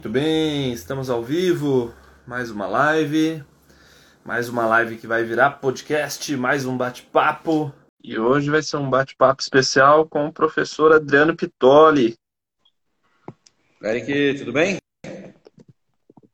[0.00, 1.92] Muito bem, estamos ao vivo,
[2.26, 3.44] mais uma live,
[4.24, 7.70] mais uma live que vai virar podcast, mais um bate-papo.
[8.02, 12.16] E hoje vai ser um bate-papo especial com o professor Adriano Pitoli.
[13.82, 14.78] Eric, tudo bem?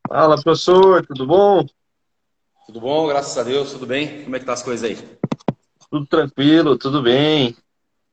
[0.07, 1.67] Fala, professor, tudo bom?
[2.67, 4.23] Tudo bom, graças a Deus, tudo bem?
[4.23, 4.96] Como é que tá as coisas aí?
[5.91, 7.56] Tudo tranquilo, tudo bem.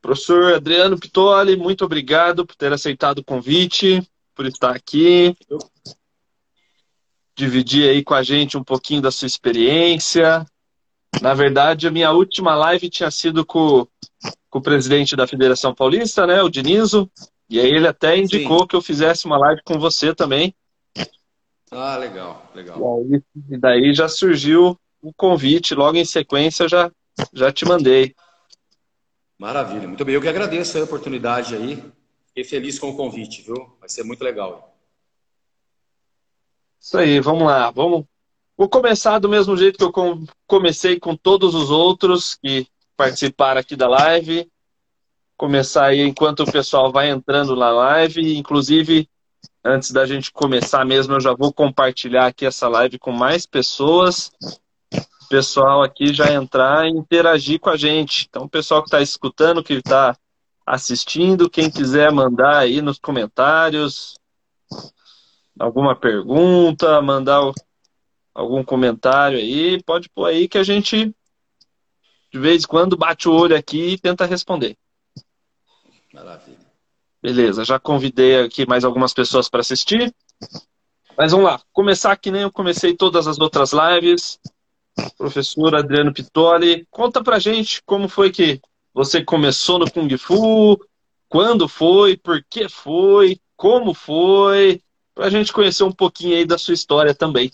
[0.02, 4.02] Professor Adriano Pitoli, muito obrigado por ter aceitado o convite
[4.36, 5.36] por estar aqui.
[7.36, 10.46] Dividir aí com a gente um pouquinho da sua experiência.
[11.22, 13.88] Na verdade, a minha última live tinha sido com,
[14.50, 17.10] com o presidente da Federação Paulista, né, o Dinizo.
[17.50, 18.68] E aí ele até indicou Sim.
[18.68, 20.56] que eu fizesse uma live com você também.
[21.72, 23.04] Ah, legal, legal.
[23.10, 26.92] E, aí, e daí já surgiu o convite, logo em sequência já,
[27.34, 28.16] já te mandei.
[29.38, 30.16] Maravilha, muito bem.
[30.16, 31.84] Eu que agradeço a oportunidade aí.
[32.34, 33.78] Fiquei feliz com o convite, viu?
[33.80, 34.76] Vai ser muito legal.
[36.80, 37.70] Isso aí, vamos lá.
[37.70, 38.06] Vamos...
[38.58, 42.68] Vou começar do mesmo jeito que eu comecei com todos os outros que
[42.98, 44.52] participaram aqui da live.
[45.38, 48.36] Começar aí enquanto o pessoal vai entrando na live.
[48.36, 49.08] Inclusive,
[49.64, 54.32] antes da gente começar mesmo, eu já vou compartilhar aqui essa live com mais pessoas.
[54.92, 58.26] O pessoal aqui já entrar e interagir com a gente.
[58.28, 60.18] Então, o pessoal que está escutando, que está
[60.66, 61.50] assistindo.
[61.50, 64.16] Quem quiser mandar aí nos comentários
[65.60, 67.42] alguma pergunta, mandar
[68.34, 71.14] algum comentário aí, pode pôr aí que a gente
[72.32, 74.76] de vez em quando bate o olho aqui e tenta responder.
[76.12, 76.58] Maravilha.
[77.22, 80.14] Beleza, já convidei aqui mais algumas pessoas para assistir.
[81.16, 84.40] Mas vamos lá, começar que nem eu comecei todas as outras lives.
[85.18, 88.60] Professor Adriano Pitoli, conta pra gente como foi que
[88.94, 90.80] você começou no Kung Fu?
[91.28, 92.16] Quando foi?
[92.16, 93.40] Por que foi?
[93.56, 94.82] Como foi?
[95.16, 97.50] Para a gente conhecer um pouquinho aí da sua história também.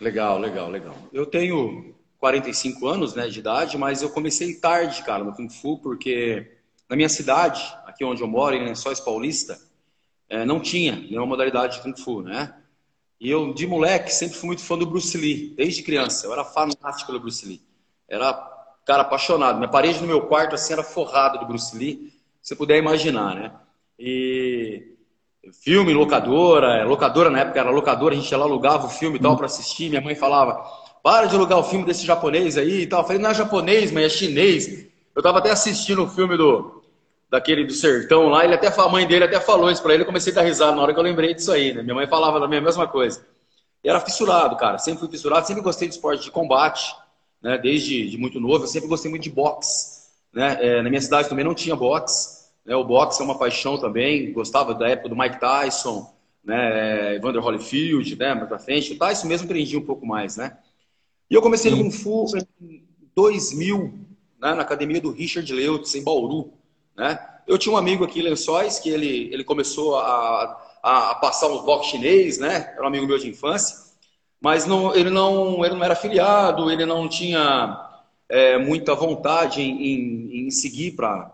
[0.00, 0.96] Legal, legal, legal.
[1.12, 5.78] Eu tenho 45 anos né, de idade, mas eu comecei tarde, cara, no Kung Fu,
[5.78, 6.58] porque
[6.88, 9.58] na minha cidade, aqui onde eu moro, em Lençóis Paulista,
[10.28, 12.54] é, não tinha nenhuma modalidade de Kung Fu, né?
[13.20, 16.26] E eu, de moleque, sempre fui muito fã do Bruce Lee, desde criança.
[16.26, 17.62] Eu era fanático pelo Bruce Lee.
[18.08, 18.51] Era
[18.84, 19.56] cara, apaixonado.
[19.58, 22.12] Minha parede no meu quarto, assim, era forrada do Bruce Lee.
[22.40, 23.52] Se você puder imaginar, né?
[23.98, 24.92] E
[25.62, 29.18] filme, locadora, é, locadora na época era locadora, a gente ia lá, alugava o filme
[29.18, 29.88] e tal para assistir.
[29.88, 30.64] Minha mãe falava,
[31.02, 33.00] para de alugar o filme desse japonês aí e tal.
[33.00, 34.86] Eu falei, não é japonês, mas é chinês.
[35.14, 36.80] Eu tava até assistindo o filme do
[37.30, 40.06] daquele do sertão lá, ele até a mãe dele até falou isso para ele, eu
[40.06, 41.82] comecei a dar risada na hora que eu lembrei disso aí, né?
[41.82, 43.26] Minha mãe falava também a mesma coisa.
[43.82, 46.94] E era fissurado, cara, sempre fui fissurado, sempre gostei de esporte de combate
[47.42, 47.58] né?
[47.58, 50.58] Desde de muito novo, eu sempre gostei muito de boxe, né?
[50.60, 52.76] É, na minha cidade também não tinha boxe, né?
[52.76, 56.12] O boxe é uma paixão também, gostava da época do Mike Tyson,
[56.44, 57.16] né?
[57.16, 58.34] Evander Holyfield, né?
[58.34, 60.56] Mais pra frente, o Tyson mesmo aprendi um pouco mais, né?
[61.28, 61.78] E eu comecei Sim.
[61.78, 62.26] no Kung Fu
[62.60, 63.92] em 2000,
[64.40, 64.54] né?
[64.54, 66.52] na academia do Richard Leutz, em Bauru,
[66.96, 67.18] né?
[67.46, 71.48] Eu tinha um amigo aqui em Lençóis que ele, ele começou a, a, a passar
[71.48, 72.72] uns boxe chinês, né?
[72.74, 73.91] Era um amigo meu de infância
[74.42, 77.88] mas não, ele, não, ele não era afiliado, ele não tinha
[78.28, 81.32] é, muita vontade em, em, em seguir para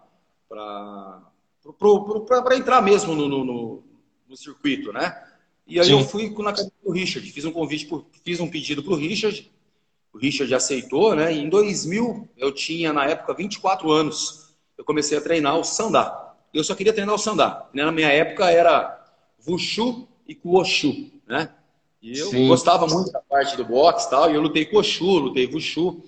[2.54, 3.82] entrar mesmo no, no,
[4.28, 5.24] no, circuito, né?
[5.66, 5.92] E aí Sim.
[5.92, 8.96] eu fui na casa do Richard, fiz um convite, por, fiz um pedido para o
[8.96, 9.50] Richard,
[10.12, 11.32] o Richard aceitou, né?
[11.32, 16.34] E em 2000, eu tinha na época 24 anos, eu comecei a treinar o Sandá.
[16.52, 17.68] Eu só queria treinar o Sandá.
[17.72, 19.02] Na minha época era
[19.46, 21.54] Wushu e Kuoshu, né?
[22.00, 22.46] E eu Sim.
[22.46, 26.02] gostava muito da parte do boxe e tal, e eu lutei Cochu, lutei Wushu.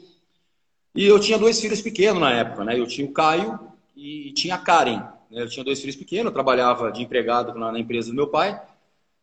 [0.94, 2.78] E eu tinha dois filhos pequenos na época, né?
[2.78, 3.58] Eu tinha o Caio
[3.96, 5.02] e tinha a Karen.
[5.30, 5.42] Né?
[5.42, 8.60] Eu tinha dois filhos pequenos, eu trabalhava de empregado na empresa do meu pai,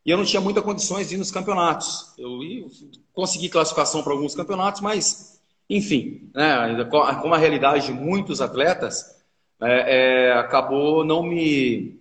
[0.05, 2.13] e eu não tinha muitas condições de ir nos campeonatos.
[2.17, 2.69] Eu, eu
[3.13, 6.85] consegui classificação para alguns campeonatos, mas, enfim, né?
[7.21, 9.17] como a realidade de muitos atletas,
[9.61, 11.99] é, é, acabou não me,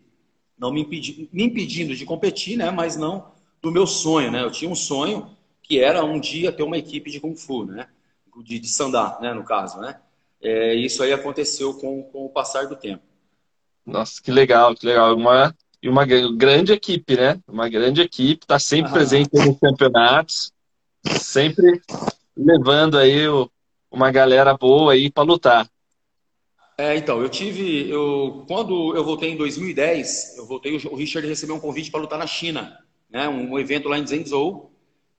[0.58, 2.70] não me, impedi, me impedindo de competir, né?
[2.70, 4.42] mas não do meu sonho, né?
[4.42, 7.88] Eu tinha um sonho que era um dia ter uma equipe de Kung Fu, né?
[8.44, 9.32] De, de Sandá, né?
[9.32, 9.98] No caso, né?
[10.40, 13.02] É, isso aí aconteceu com, com o passar do tempo.
[13.84, 15.16] Nossa, que legal, que legal.
[15.16, 17.40] Uma, e uma grande equipe, né?
[17.48, 18.94] Uma grande equipe, está sempre ah.
[18.94, 20.52] presente nos campeonatos,
[21.18, 21.80] sempre
[22.36, 23.50] levando aí o,
[23.90, 25.68] uma galera boa aí para lutar.
[26.78, 31.56] É, então, eu tive, eu, quando eu voltei em 2010, eu voltei, o Richard recebeu
[31.56, 34.72] um convite para lutar na China né, um evento lá em Zhengzhou.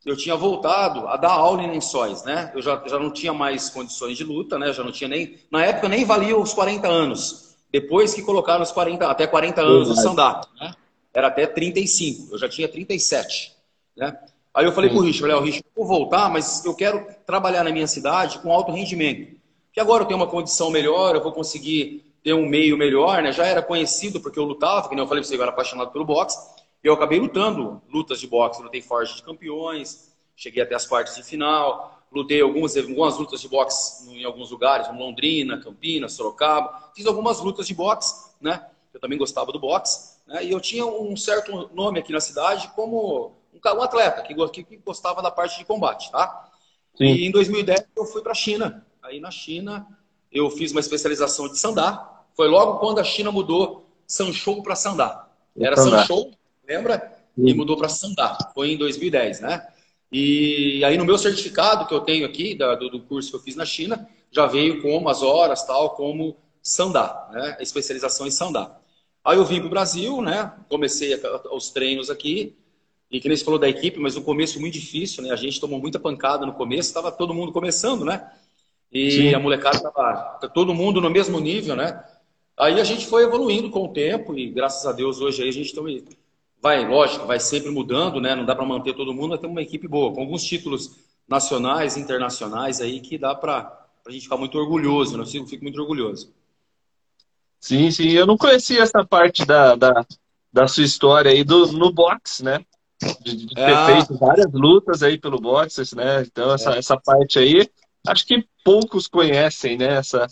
[0.05, 2.51] Eu tinha voltado a dar aula em lençóis, né?
[2.55, 4.71] Eu já, já não tinha mais condições de luta, né?
[4.71, 5.37] Já não tinha nem.
[5.51, 7.57] Na época nem valia os 40 anos.
[7.69, 10.73] Depois que colocaram os 40, até 40 anos o sandá, né?
[11.13, 12.33] era até 35.
[12.33, 13.53] Eu já tinha 37,
[13.97, 14.17] né?
[14.53, 14.95] Aí eu falei Sim.
[14.95, 18.51] pro Richard, falei, Richard, eu vou voltar, mas eu quero trabalhar na minha cidade com
[18.51, 19.35] alto rendimento.
[19.73, 23.31] Que agora eu tenho uma condição melhor, eu vou conseguir ter um meio melhor, né?
[23.31, 25.91] Já era conhecido porque eu lutava, que nem eu falei pra você, eu era apaixonado
[25.91, 26.37] pelo boxe.
[26.83, 31.23] Eu acabei lutando lutas de boxe, lutei Forte de Campeões, cheguei até as quartas de
[31.23, 36.91] final, lutei algumas, algumas lutas de boxe em alguns lugares, como Londrina, Campinas, Sorocaba.
[36.95, 38.65] Fiz algumas lutas de boxe, né?
[38.93, 40.17] Eu também gostava do boxe.
[40.25, 40.45] Né?
[40.45, 45.21] E eu tinha um certo nome aqui na cidade como um atleta que, que gostava
[45.21, 46.49] da parte de combate, tá?
[46.95, 47.05] Sim.
[47.05, 48.85] E em 2010 eu fui para a China.
[49.03, 49.87] Aí na China
[50.31, 52.23] eu fiz uma especialização de sandá.
[52.33, 55.27] Foi logo quando a China mudou Sanshou para sandá.
[55.59, 56.31] Era Sanshou,
[56.67, 57.17] lembra?
[57.37, 58.37] E mudou para sandá.
[58.53, 59.65] Foi em 2010, né?
[60.11, 63.41] E aí no meu certificado que eu tenho aqui da, do, do, curso que eu
[63.41, 67.57] fiz na China já veio como as horas tal como sandá, né?
[67.59, 68.79] A especialização em sandá.
[69.23, 70.53] Aí eu vim para o Brasil, né?
[70.69, 71.19] Comecei
[71.51, 72.55] os treinos aqui
[73.11, 75.31] e que nem você falou da equipe, mas o começo muito difícil, né?
[75.31, 78.29] A gente tomou muita pancada no começo, estava todo mundo começando, né?
[78.91, 79.33] E Sim.
[79.33, 82.03] a molecada estava todo mundo no mesmo nível, né?
[82.57, 85.53] Aí a gente foi evoluindo com o tempo e graças a Deus hoje aí a
[85.53, 86.03] gente também
[86.61, 88.35] vai, lógico, vai sempre mudando, né?
[88.35, 90.95] Não dá para manter todo mundo, mas tem uma equipe boa, com alguns títulos
[91.27, 95.23] nacionais, internacionais aí que dá para a gente ficar muito orgulhoso, né?
[95.23, 96.33] Eu fico muito orgulhoso.
[97.59, 98.09] Sim, sim.
[98.09, 100.05] Eu não conhecia essa parte da, da,
[100.53, 102.63] da sua história aí do, no box, né?
[102.99, 103.85] de, de ter é.
[103.85, 106.21] feito várias lutas aí pelo boxe, né?
[106.21, 106.79] Então essa, é.
[106.79, 107.69] essa parte aí,
[108.07, 109.97] acho que poucos conhecem, né?
[109.97, 110.27] Essa,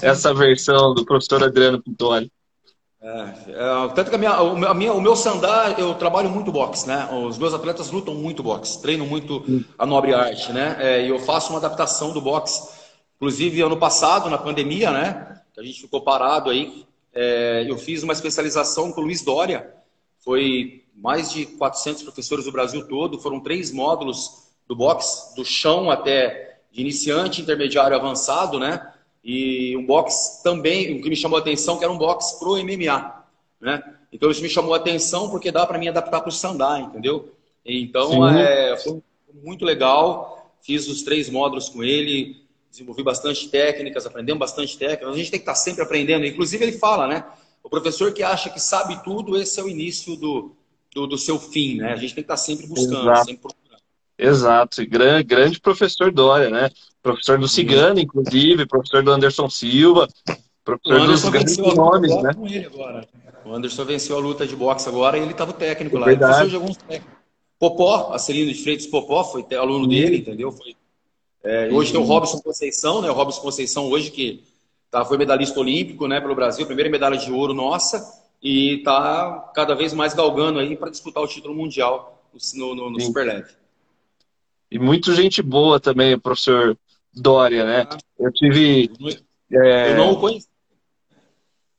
[0.00, 2.30] essa versão do professor Adriano Pintoli.
[3.02, 3.08] É,
[3.50, 7.08] é, tanto que a minha, a minha, o meu sandá, eu trabalho muito boxe, né?
[7.12, 9.44] Os meus atletas lutam muito boxe, treinam muito
[9.76, 10.76] a nobre arte, né?
[10.78, 12.80] É, e eu faço uma adaptação do boxe.
[13.16, 15.40] Inclusive, ano passado, na pandemia, né?
[15.58, 19.74] A gente ficou parado aí, é, eu fiz uma especialização com o Luiz Dória.
[20.20, 25.90] Foi mais de 400 professores do Brasil todo, foram três módulos do box, do chão
[25.90, 28.91] até de iniciante, intermediário, avançado, né?
[29.24, 32.56] E um box também, o que me chamou a atenção, que era um box pro
[32.56, 33.24] MMA,
[33.60, 33.82] né?
[34.12, 37.32] Então isso me chamou a atenção porque dá para mim adaptar para o sandá, entendeu?
[37.64, 39.00] Então é, foi
[39.42, 45.14] muito legal, fiz os três módulos com ele, desenvolvi bastante técnicas, aprendemos bastante técnicas.
[45.14, 46.26] A gente tem que estar tá sempre aprendendo.
[46.26, 47.24] Inclusive ele fala, né?
[47.62, 50.56] O professor que acha que sabe tudo, esse é o início do,
[50.92, 51.92] do, do seu fim, né?
[51.92, 53.26] A gente tem que estar sempre buscando, Exato.
[53.26, 53.61] sempre procurando.
[54.18, 56.70] Exato, grande, grande professor Dória, né?
[57.02, 60.08] Professor do Cigano, inclusive, professor do Anderson Silva,
[60.64, 62.30] professor dos grandes nomes, né?
[63.44, 66.06] O Anderson venceu a luta de boxe agora e ele estava técnico é lá.
[66.06, 66.42] Verdade.
[66.42, 67.22] Ele de alguns técnicos.
[67.58, 70.50] Popó, Acelino de Freitas Popó, foi aluno dele, entendeu?
[70.50, 70.74] Foi,
[71.44, 73.10] é, hoje tem o Robson Conceição, né?
[73.10, 74.42] O Robson Conceição hoje que
[74.90, 79.74] tá, foi medalhista olímpico, né, pelo Brasil, primeira medalha de ouro nossa e está cada
[79.74, 82.22] vez mais galgando aí para disputar o título mundial
[82.54, 83.61] no, no, no Super Leve.
[84.72, 86.76] E muita gente boa também, professor
[87.14, 87.88] Dória, né?
[88.18, 88.90] Eu tive.
[89.52, 89.92] É...
[89.92, 90.46] Eu não o conheci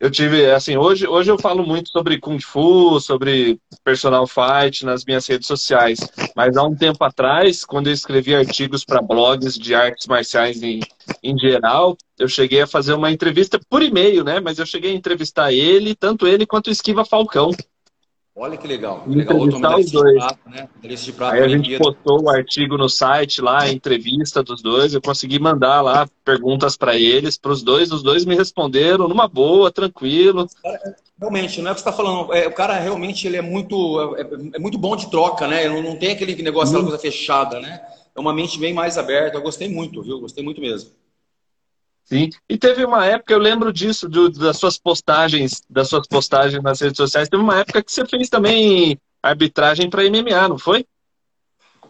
[0.03, 5.05] eu tive, assim, hoje, hoje eu falo muito sobre Kung Fu, sobre personal fight nas
[5.05, 5.97] minhas redes sociais.
[6.35, 10.81] Mas há um tempo atrás, quando eu escrevi artigos para blogs de artes marciais em,
[11.23, 14.41] em geral, eu cheguei a fazer uma entrevista por e-mail, né?
[14.41, 17.51] Mas eu cheguei a entrevistar ele, tanto ele quanto o Esquiva Falcão.
[18.35, 19.03] Olha que legal.
[19.07, 19.37] legal.
[19.37, 20.15] Outro os dois.
[20.15, 20.67] Prata, né?
[20.81, 24.93] de prata, Aí a gente postou o artigo no site lá, a entrevista dos dois.
[24.93, 27.91] Eu consegui mandar lá perguntas para eles, para os dois.
[27.91, 30.47] Os dois me responderam numa boa, tranquilo.
[31.19, 32.33] Realmente, não é o que você está falando.
[32.33, 35.65] É, o cara realmente ele é muito, é, é, muito bom de troca, né?
[35.65, 36.89] Ele não tem aquele negócio, aquela hum.
[36.89, 37.81] coisa fechada, né?
[38.15, 39.37] É uma mente bem mais aberta.
[39.37, 40.19] Eu gostei muito, viu?
[40.19, 40.89] Gostei muito mesmo.
[42.05, 42.29] Sim.
[42.50, 46.81] E teve uma época, eu lembro disso, do, das suas postagens, das suas postagens nas
[46.81, 50.86] redes sociais, teve uma época que você fez também arbitragem para MMA, não foi?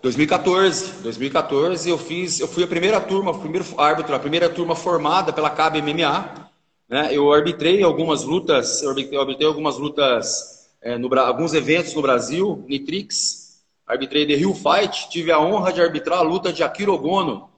[0.03, 1.01] 2014.
[1.01, 5.32] 2014 eu fiz, eu fui a primeira turma, o primeiro árbitro, a primeira turma formada
[5.32, 6.50] pela CAB MMA.
[6.89, 7.10] Né?
[7.12, 13.63] Eu arbitrei algumas lutas, eu arbitrei, algumas lutas, é, no, alguns eventos no Brasil, Nitrix,
[13.88, 17.50] arbitrei The Hill Fight, tive a honra de arbitrar a luta de Akira Ogono,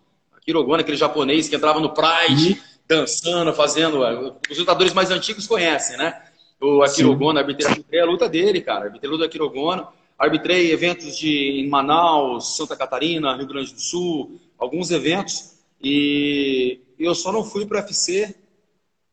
[0.48, 2.58] Hirogona, aquele japonês que entrava no Pride, uhum.
[2.88, 4.02] dançando, fazendo.
[4.50, 6.22] Os lutadores mais antigos conhecem, né?
[6.62, 8.86] O Akira Ogono, arbitrei, arbitrei a luta dele, cara.
[8.86, 9.88] Arbitrei a luta do Akira Ogono.
[10.18, 15.56] Arbitrei eventos de, em Manaus, Santa Catarina, Rio Grande do Sul, alguns eventos.
[15.82, 18.34] E eu só não fui para o UFC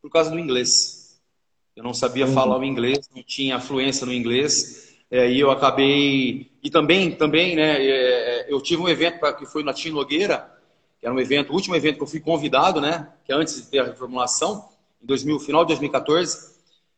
[0.00, 1.20] por causa do inglês.
[1.74, 2.34] Eu não sabia uhum.
[2.34, 4.94] falar o inglês, não tinha fluência no inglês.
[5.10, 6.50] É, e eu acabei.
[6.62, 10.51] E também, também né, é, eu tive um evento pra, que foi na Tim Nogueira,
[11.02, 13.08] era um evento, o último evento que eu fui convidado, né?
[13.24, 14.68] Que é antes de ter a reformulação,
[15.02, 16.52] em 2000, final de 2014.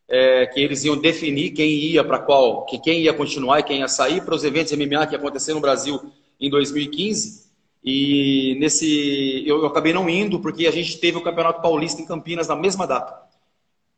[0.06, 3.78] é, que eles iam definir quem ia para qual, que quem ia continuar e quem
[3.80, 5.99] ia sair para os eventos MMA que ia acontecer no Brasil
[6.38, 7.44] em 2015.
[7.82, 12.06] E nesse eu, eu, acabei não indo porque a gente teve o Campeonato Paulista em
[12.06, 13.18] Campinas na mesma data.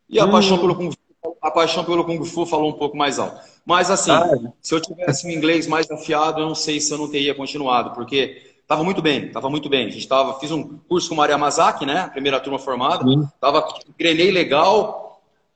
[0.08, 0.30] E a hum.
[0.30, 3.40] paixão pelo Kung Fu, a paixão pelo Kung Fu falou um pouco mais alto.
[3.64, 4.52] Mas assim, ah, é.
[4.60, 7.92] se eu tivesse um inglês mais afiado, eu não sei se eu não teria continuado,
[7.94, 9.86] porque estava muito bem, estava muito bem.
[9.86, 12.08] A gente tava, fiz um curso com o Maria Mazaki, né?
[12.08, 13.04] Primeira turma formada.
[13.04, 13.26] Sim.
[13.40, 15.06] Tava, treinei legal,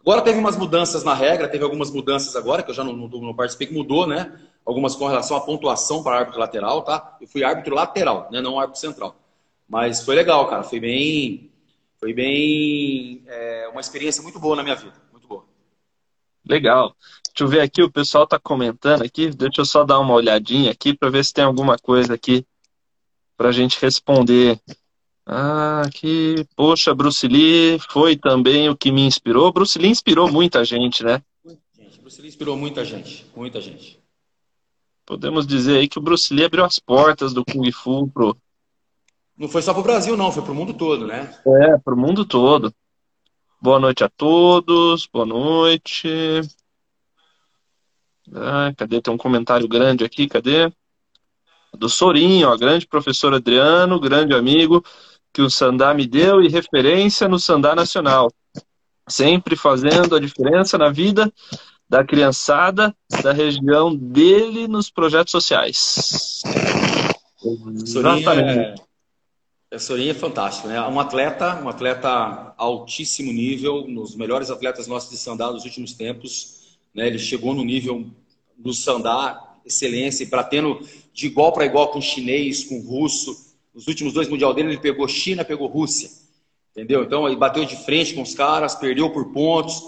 [0.00, 3.08] Agora teve umas mudanças na regra, teve algumas mudanças agora, que eu já não, não,
[3.08, 4.32] não participei, que mudou, né?
[4.64, 7.18] Algumas com relação à pontuação para árbitro lateral, tá?
[7.20, 8.40] Eu fui árbitro lateral, né?
[8.40, 9.14] Não árbitro central.
[9.68, 10.62] Mas foi legal, cara.
[10.62, 11.50] Foi bem.
[11.98, 13.22] Foi bem.
[13.26, 14.94] É, uma experiência muito boa na minha vida.
[15.12, 15.44] Muito boa.
[16.48, 16.94] Legal.
[17.28, 19.28] Deixa eu ver aqui, o pessoal está comentando aqui.
[19.28, 22.46] Deixa eu só dar uma olhadinha aqui para ver se tem alguma coisa aqui
[23.40, 24.60] para a gente responder.
[25.24, 29.50] Ah, que, poxa, Bruce Lee foi também o que me inspirou.
[29.50, 31.22] Bruce Lee inspirou muita gente, né?
[31.42, 32.00] Muita gente.
[32.02, 33.98] Bruce Lee inspirou muita gente, muita gente.
[35.06, 38.36] Podemos dizer aí que o Bruce Lee abriu as portas do Kung Fu pro...
[39.38, 41.34] Não foi só pro Brasil, não, foi pro mundo todo, né?
[41.62, 42.74] É, pro mundo todo.
[43.58, 46.06] Boa noite a todos, boa noite.
[48.34, 49.00] Ah, cadê?
[49.00, 50.70] Tem um comentário grande aqui, cadê?
[51.76, 54.84] Do Sorinho, ó, grande professor Adriano, grande amigo
[55.32, 58.32] que o Sandá me deu e referência no Sandá Nacional.
[59.08, 61.32] Sempre fazendo a diferença na vida
[61.88, 66.40] da criançada da região dele nos projetos sociais.
[67.84, 68.74] Sorinha
[69.72, 70.80] é, Sorinha é fantástico, né?
[70.82, 76.76] Um atleta, um atleta altíssimo nível, nos melhores atletas nossos de Sandá dos últimos tempos.
[76.94, 77.06] Né?
[77.06, 78.06] Ele chegou no nível
[78.56, 84.12] do Sandá, excelência, para tendo de igual para igual com chinês, com russo, nos últimos
[84.12, 86.10] dois mundial dele, ele pegou China, pegou Rússia.
[86.72, 87.02] Entendeu?
[87.02, 89.82] Então, ele bateu de frente com os caras, perdeu por pontos.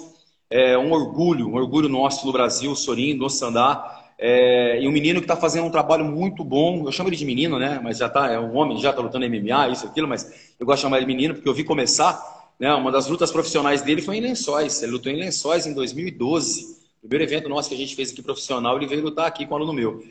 [0.50, 4.00] É um orgulho, um orgulho nosso no Brasil, Sorin, no Sandá.
[4.18, 6.84] É, e um menino que está fazendo um trabalho muito bom.
[6.86, 7.80] Eu chamo ele de menino, né?
[7.82, 10.78] Mas já tá, é um homem, já está lutando MMA, isso, aquilo, mas eu gosto
[10.78, 12.30] de chamar ele de menino porque eu vi começar.
[12.60, 14.82] Né, uma das lutas profissionais dele foi em Lençóis.
[14.82, 16.81] Ele lutou em Lençóis em 2012.
[17.02, 19.56] Primeiro evento nosso que a gente fez aqui profissional, ele veio lutar aqui com um
[19.56, 20.02] aluno meu.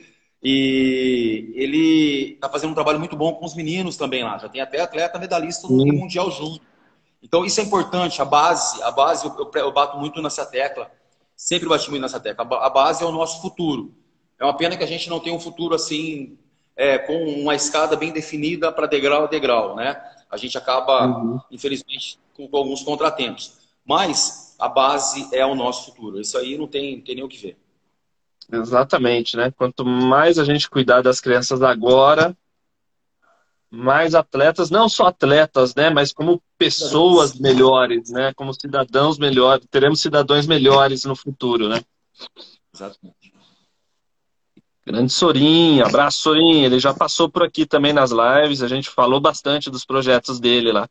[0.43, 4.37] E ele está fazendo um trabalho muito bom com os meninos também lá.
[4.37, 5.91] Já tem até atleta medalhista no Sim.
[5.93, 6.61] Mundial junto.
[7.23, 8.21] Então isso é importante.
[8.21, 10.91] A base, a base eu, eu, bato muito nessa tecla.
[11.35, 12.43] Sempre bati muito nessa tecla.
[12.43, 13.93] A base é o nosso futuro.
[14.39, 16.37] É uma pena que a gente não tem um futuro assim
[16.75, 20.01] é, com uma escada bem definida para degrau a degrau, né?
[20.29, 21.39] A gente acaba, uhum.
[21.51, 23.59] infelizmente, com, com, alguns contratempos.
[23.85, 26.21] Mas a base é o nosso futuro.
[26.21, 27.57] Isso aí não tem, tem nem o que ver.
[28.51, 29.49] Exatamente, né?
[29.49, 32.37] Quanto mais a gente cuidar das crianças agora,
[33.71, 35.89] mais atletas, não só atletas, né?
[35.89, 38.33] Mas como pessoas melhores, né?
[38.35, 41.81] Como cidadãos melhores, teremos cidadãos melhores no futuro, né?
[42.71, 43.33] Exatamente.
[44.85, 49.19] Grande Sorin, abraço Sorin, ele já passou por aqui também nas lives, a gente falou
[49.19, 50.89] bastante dos projetos dele lá.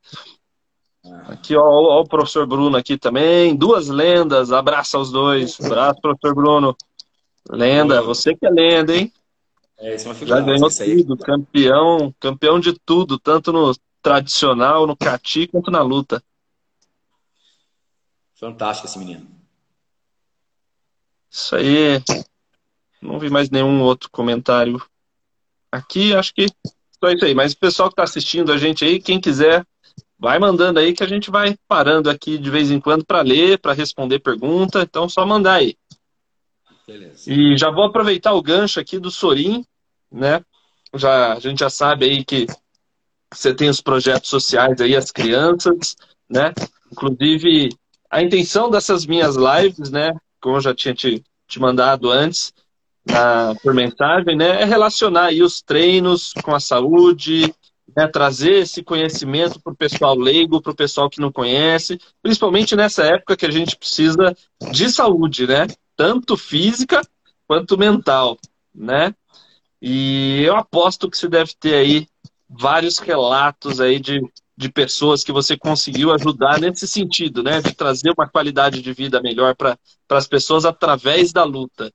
[1.05, 1.33] Ah.
[1.33, 6.35] Aqui, ó, ó, o professor Bruno aqui também, duas lendas, abraço aos dois, abraço professor
[6.35, 6.77] Bruno.
[7.49, 9.13] Lenda, você que é lenda, hein?
[9.79, 10.39] É, isso é uma figura.
[10.39, 16.23] Já ganhou tudo, campeão, campeão de tudo, tanto no tradicional, no cati, quanto na luta.
[18.35, 19.27] Fantástico esse menino.
[21.31, 22.03] Isso aí.
[23.01, 24.83] Não vi mais nenhum outro comentário
[25.73, 26.47] aqui, acho que
[27.03, 27.35] só isso aí.
[27.35, 29.67] Mas o pessoal que está assistindo a gente aí, quem quiser,
[30.21, 33.59] vai mandando aí que a gente vai parando aqui de vez em quando para ler,
[33.59, 34.83] para responder pergunta.
[34.83, 35.75] Então, só mandar aí.
[36.87, 37.33] Beleza.
[37.33, 39.65] E já vou aproveitar o gancho aqui do Sorim,
[40.13, 40.45] né?
[40.95, 42.47] Já, a gente já sabe aí que
[43.33, 45.97] você tem os projetos sociais aí, as crianças,
[46.29, 46.53] né?
[46.93, 47.71] Inclusive,
[48.11, 50.13] a intenção dessas minhas lives, né?
[50.41, 52.53] Como eu já tinha te, te mandado antes,
[53.07, 54.61] na, por mensagem, né?
[54.61, 57.55] É relacionar aí os treinos com a saúde,
[57.97, 62.77] né, trazer esse conhecimento para o pessoal leigo, para o pessoal que não conhece, principalmente
[62.77, 64.37] nessa época que a gente precisa
[64.71, 65.67] de saúde, né?
[66.01, 67.03] tanto física
[67.47, 68.39] quanto mental,
[68.75, 69.15] né?
[69.83, 72.07] E eu aposto que você deve ter aí
[72.49, 74.19] vários relatos aí de,
[74.57, 77.61] de pessoas que você conseguiu ajudar nesse sentido, né?
[77.61, 79.79] De trazer uma qualidade de vida melhor para
[80.09, 81.93] as pessoas através da luta.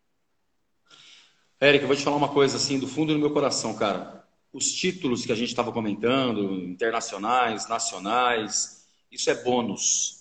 [1.60, 4.15] Eric, eu vou te falar uma coisa assim do fundo do meu coração, cara.
[4.56, 10.16] Os títulos que a gente estava comentando, internacionais, nacionais, isso é bônus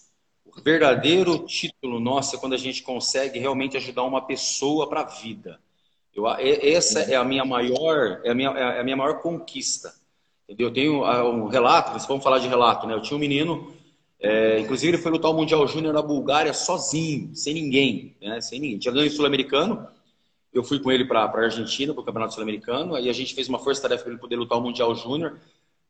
[0.62, 5.58] verdadeiro título nosso é quando a gente consegue realmente ajudar uma pessoa para a vida.
[6.14, 9.92] Eu, essa é a minha maior, é a minha, é a minha maior conquista.
[10.44, 10.68] Entendeu?
[10.68, 12.94] Eu tenho ah, um relato, vamos falar de relato, né?
[12.94, 13.72] Eu tinha um menino
[14.20, 18.40] É, inclusive, ele foi lutar o Mundial Júnior na Bulgária sozinho, sem ninguém, né?
[18.40, 18.78] Sem ninguém.
[18.78, 19.86] Tinha ganho o Sul-Americano.
[20.54, 22.94] Eu fui com ele para a Argentina, para o Campeonato Sul-Americano.
[22.94, 25.40] Aí a gente fez uma força-tarefa para ele poder lutar o Mundial Júnior.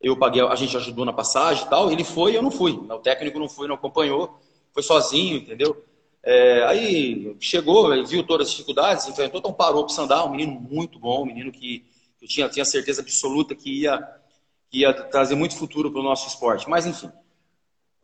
[0.00, 1.92] Eu paguei, a gente ajudou na passagem e tal.
[1.92, 2.72] Ele foi eu não fui.
[2.72, 4.40] O técnico não foi, não acompanhou.
[4.72, 5.84] Foi sozinho, entendeu?
[6.22, 10.28] É, aí chegou, viu todas as dificuldades, enfrentou, então parou para o Sandal.
[10.28, 11.84] Um menino muito bom, um menino que
[12.22, 14.00] eu tinha, tinha certeza absoluta que ia,
[14.70, 16.68] que ia trazer muito futuro para o nosso esporte.
[16.68, 17.10] Mas, enfim.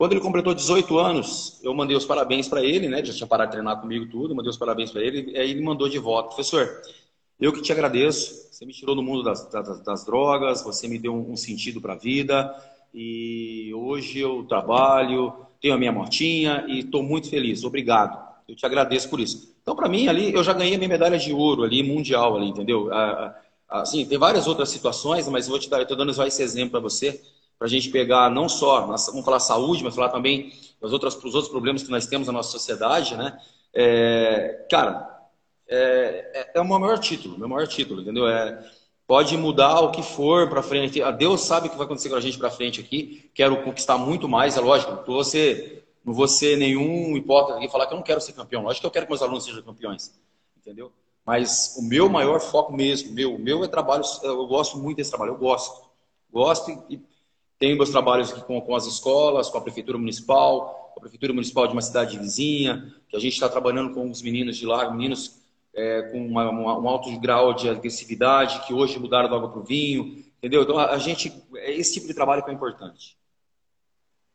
[0.00, 3.04] Quando ele completou 18 anos, eu mandei os parabéns para ele, né?
[3.04, 5.36] Já tinha parado de treinar comigo tudo, mandei os parabéns para ele.
[5.38, 6.80] Aí ele mandou de volta, professor,
[7.38, 8.48] eu que te agradeço.
[8.50, 11.82] Você me tirou do mundo das, das, das drogas, você me deu um, um sentido
[11.82, 12.50] para a vida.
[12.94, 17.62] E hoje eu trabalho, tenho a minha motinha e estou muito feliz.
[17.62, 18.18] Obrigado.
[18.48, 19.54] Eu te agradeço por isso.
[19.60, 22.48] Então, para mim, ali, eu já ganhei a minha medalha de ouro ali, mundial ali,
[22.48, 22.88] entendeu?
[23.68, 26.70] Assim, tem várias outras situações, mas vou te dar, eu estou dando só esse exemplo
[26.70, 27.20] para você
[27.60, 30.50] para a gente pegar não só, vamos falar saúde, mas falar também
[30.80, 33.38] dos outros, os outros problemas que nós temos na nossa sociedade, né?
[33.74, 35.28] É, cara,
[35.68, 38.26] é, é, é o meu maior título, meu maior título, entendeu?
[38.26, 38.66] É,
[39.06, 41.02] pode mudar o que for para frente.
[41.18, 43.30] Deus sabe o que vai acontecer com a gente para frente aqui.
[43.34, 44.92] Quero conquistar muito mais, é lógico.
[44.92, 48.32] Não vou ser, não vou ser nenhum hipócrita aqui falar que eu não quero ser
[48.32, 48.62] campeão.
[48.62, 50.18] Lógico que eu quero que meus alunos sejam campeões,
[50.56, 50.90] entendeu?
[51.26, 54.02] Mas o meu maior foco mesmo, meu, meu é trabalho.
[54.22, 55.90] Eu gosto muito desse trabalho, eu gosto,
[56.32, 56.98] gosto e
[57.60, 61.34] tenho meus trabalhos aqui com, com as escolas, com a Prefeitura Municipal, com a Prefeitura
[61.34, 64.90] Municipal de uma cidade vizinha, que a gente está trabalhando com os meninos de lá,
[64.90, 65.38] meninos
[65.74, 69.60] é, com uma, uma, um alto grau de agressividade, que hoje mudaram da água para
[69.60, 70.62] o vinho, entendeu?
[70.62, 73.18] Então, a, a gente, é esse tipo de trabalho que é importante.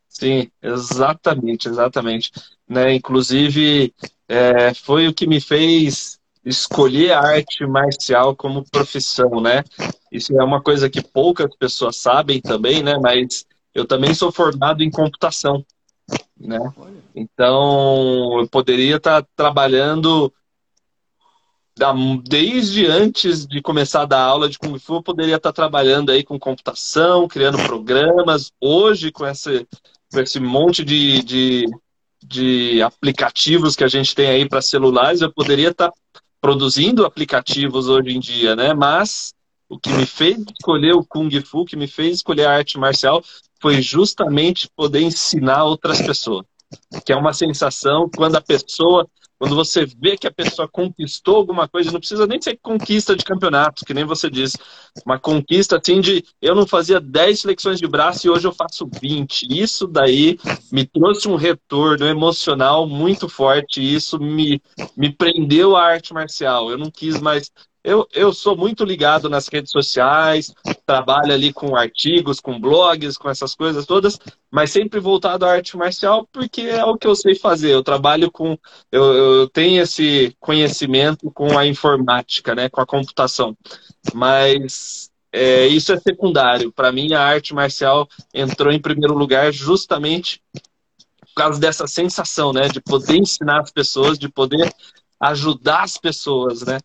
[0.07, 2.31] Sim, exatamente, exatamente.
[2.69, 2.93] Né?
[2.93, 3.91] Inclusive,
[4.29, 9.63] é, foi o que me fez escolher a arte marcial como profissão, né?
[10.11, 12.97] Isso é uma coisa que poucas pessoas sabem também, né?
[13.01, 15.65] Mas eu também sou formado em computação,
[16.39, 16.59] né?
[17.15, 20.31] Então, eu poderia estar trabalhando
[22.23, 26.23] desde antes de começar a dar aula de Kung Fu, eu poderia estar trabalhando aí
[26.23, 28.53] com computação, criando programas.
[28.61, 29.67] Hoje, com esse,
[30.09, 31.65] com esse monte de, de,
[32.23, 35.91] de aplicativos que a gente tem aí para celulares, eu poderia estar
[36.45, 38.71] produzindo aplicativos hoje em dia, né?
[38.71, 39.33] Mas
[39.67, 43.23] o que me fez escolher o Kung Fu, que me fez escolher a arte marcial,
[43.59, 46.45] foi justamente poder ensinar outras pessoas.
[47.03, 51.67] Que é uma sensação quando a pessoa quando você vê que a pessoa conquistou alguma
[51.67, 54.57] coisa, não precisa nem ser conquista de campeonato, que nem você disse.
[55.05, 58.89] Uma conquista assim de eu não fazia 10 flexões de braço e hoje eu faço
[59.01, 59.47] 20.
[59.49, 60.39] Isso daí
[60.71, 63.81] me trouxe um retorno emocional muito forte.
[63.81, 64.61] Isso me,
[64.95, 66.71] me prendeu à arte marcial.
[66.71, 67.51] Eu não quis mais
[67.85, 70.51] eu, eu sou muito ligado nas redes sociais,
[70.87, 74.19] trabalho ali com artigos, com blogs, com essas coisas todas,
[74.49, 77.71] mas sempre voltado à arte marcial porque é o que eu sei fazer.
[77.71, 78.57] Eu trabalho com.
[78.91, 83.55] Eu, eu tenho esse conhecimento com a informática, né, com a computação.
[84.13, 86.71] Mas é, isso é secundário.
[86.71, 90.41] Para mim, a arte marcial entrou em primeiro lugar justamente
[91.19, 94.73] por causa dessa sensação, né, de poder ensinar as pessoas, de poder
[95.19, 96.79] ajudar as pessoas, né?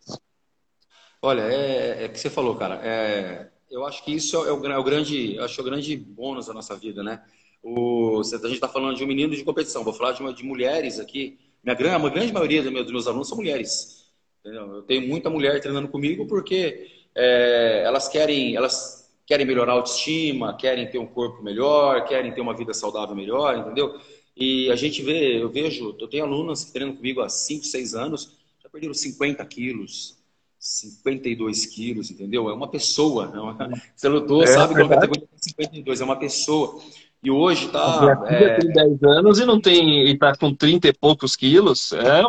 [1.21, 2.79] Olha, é, é que você falou, cara.
[2.83, 6.47] É, eu acho que isso é o, é o grande, acho é o grande bônus
[6.47, 7.23] da nossa vida, né?
[7.63, 9.83] O, a gente está falando de um menino de competição.
[9.83, 11.39] Vou falar de, uma, de mulheres aqui.
[11.63, 14.09] Minha grande, a grande maioria dos meus, dos meus alunos são mulheres.
[14.39, 14.75] Entendeu?
[14.77, 20.57] Eu tenho muita mulher treinando comigo porque é, elas querem, elas querem melhorar a autoestima,
[20.57, 23.99] querem ter um corpo melhor, querem ter uma vida saudável melhor, entendeu?
[24.35, 27.93] E a gente vê, eu vejo, eu tenho alunas que treinam comigo há 5, 6
[27.93, 30.17] anos, já perderam 50 quilos,
[30.61, 32.47] 52 quilos, entendeu?
[32.47, 33.31] É uma pessoa.
[33.33, 33.81] É uma...
[33.95, 36.79] Você lutou, é, sabe é a categoria 52, é uma pessoa.
[37.23, 38.23] E hoje tá.
[38.27, 38.59] É...
[38.59, 40.07] tem 10 anos e não tem.
[40.07, 41.91] e tá com 30 e poucos quilos.
[41.93, 42.21] É.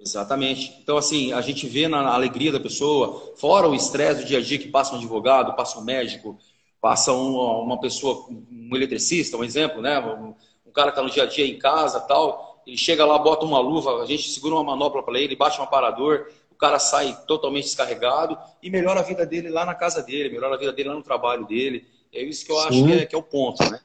[0.00, 0.74] Exatamente.
[0.82, 4.42] Então, assim, a gente vê na alegria da pessoa, fora o estresse do dia a
[4.42, 6.38] dia que passa um advogado, passa um médico,
[6.80, 9.98] passa um, uma pessoa, um eletricista, um exemplo, né?
[10.00, 10.34] Um,
[10.66, 12.62] um cara que tá no dia a dia em casa tal.
[12.66, 15.64] Ele chega lá, bota uma luva, a gente segura uma manopla para ele, bate um
[15.64, 20.30] aparador, o cara sai totalmente descarregado e melhora a vida dele lá na casa dele,
[20.30, 21.86] melhora a vida dele lá no trabalho dele.
[22.12, 22.66] É isso que eu Sim.
[22.66, 23.78] acho que é, que é, o ponto, né?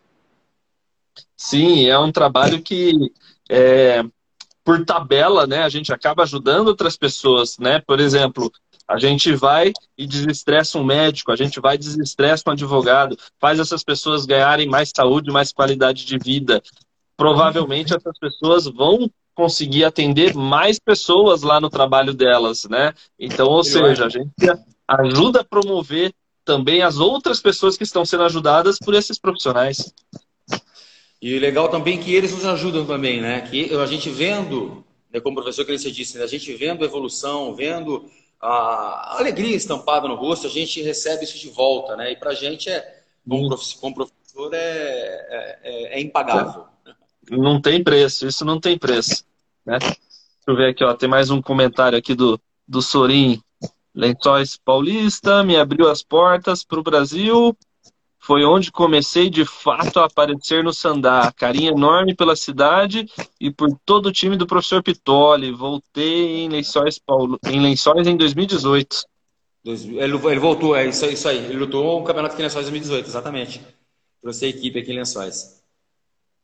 [1.36, 3.12] Sim, é um trabalho que,
[3.50, 4.04] é,
[4.64, 7.82] por tabela, né, a gente acaba ajudando outras pessoas, né?
[7.82, 8.50] Por exemplo,
[8.88, 13.60] a gente vai e desestressa um médico, a gente vai e desestressa um advogado, faz
[13.60, 16.64] essas pessoas ganharem mais saúde, mais qualidade de vida.
[17.18, 22.94] Provavelmente essas pessoas vão conseguir atender mais pessoas lá no trabalho delas, né?
[23.20, 24.32] Então, ou seja, a gente
[24.88, 29.94] ajuda a promover também as outras pessoas que estão sendo ajudadas por esses profissionais.
[31.22, 33.42] E legal também que eles nos ajudam também, né?
[33.42, 36.88] Que a gente vendo, né, como o professor Clícia disse, né, a gente vendo a
[36.88, 42.12] evolução, vendo a alegria estampada no rosto, a gente recebe isso de volta, né?
[42.12, 43.04] E pra gente é,
[43.80, 46.71] como, professor, é, é, é, é impagável.
[47.38, 49.24] Não tem preço, isso não tem preço.
[49.66, 49.80] Né?
[49.80, 49.96] Deixa
[50.48, 53.42] eu ver aqui, ó, tem mais um comentário aqui do, do Sorim.
[53.96, 57.56] Lençóis Paulista me abriu as portas para o Brasil.
[58.20, 61.32] Foi onde comecei de fato a aparecer no Sandá.
[61.36, 65.52] Carinho enorme pela cidade e por todo o time do professor Pitoli.
[65.52, 69.06] Voltei em Lençóis, Paulo, em, Lençóis em 2018.
[69.64, 71.38] Ele, voltou, é isso, isso aí.
[71.38, 73.62] Ele lutou o campeonato aqui em Lençóis em 2018, exatamente.
[74.22, 75.61] Trouxe a equipe aqui em Lençóis.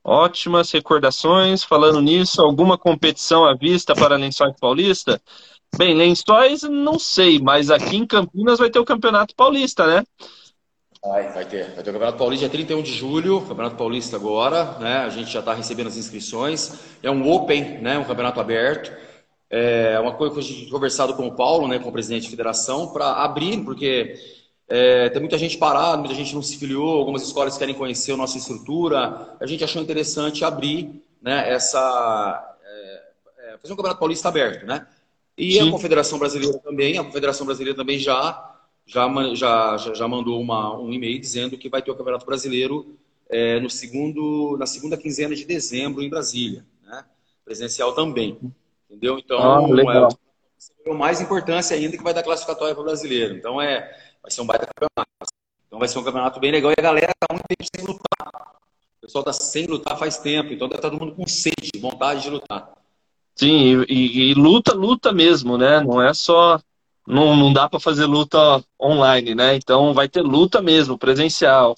[0.08, 1.64] Ótimas recordações.
[1.64, 5.22] Falando nisso, alguma competição à vista para Lençóis Paulista?
[5.78, 10.04] Bem, Lençóis não sei, mas aqui em Campinas vai ter o Campeonato Paulista, né?
[11.04, 11.74] Vai, vai ter.
[11.74, 15.00] Vai ter o Campeonato Paulista dia 31 de julho, Campeonato Paulista agora, né?
[15.00, 16.80] A gente já está recebendo as inscrições.
[17.04, 17.98] É um Open, né?
[17.98, 18.96] Um campeonato aberto.
[19.50, 21.80] É uma coisa que a gente conversado com o Paulo, né?
[21.80, 24.16] Com o presidente da federação, para abrir, porque
[24.70, 28.18] é, tem muita gente parada, muita gente não se filiou, algumas escolas querem conhecer a
[28.18, 29.36] nossa estrutura.
[29.40, 32.58] A gente achou interessante abrir né, essa.
[32.64, 33.04] É,
[33.40, 34.86] é, fazer um campeonato paulista aberto, né?
[35.38, 35.68] E Sim.
[35.68, 40.92] a Confederação Brasileira também, a Confederação Brasileira também já, já, já, já mandou uma, um
[40.92, 42.98] e-mail dizendo que vai ter o Campeonato Brasileiro
[43.30, 47.06] é, no segundo, na segunda quinzena de dezembro em Brasília, né?
[47.46, 48.38] Presencial também.
[48.90, 49.20] Entendeu?
[49.20, 49.62] Então, ah,
[50.86, 53.36] é, o mais importância ainda que vai dar classificatória para o brasileiro.
[53.36, 53.94] Então, é,
[54.28, 55.34] Vai ser um baita campeonato.
[55.68, 58.56] Então vai ser um campeonato bem legal e a galera tá muito tempo sem lutar.
[58.98, 62.30] O pessoal tá sem lutar faz tempo, então tá todo mundo com sede, vontade de
[62.32, 62.74] lutar.
[63.38, 65.80] Sim, e, e luta, luta mesmo, né?
[65.80, 66.60] Não é só.
[67.08, 69.56] Não, não dá para fazer luta online, né?
[69.56, 71.74] Então vai ter luta mesmo, presencial.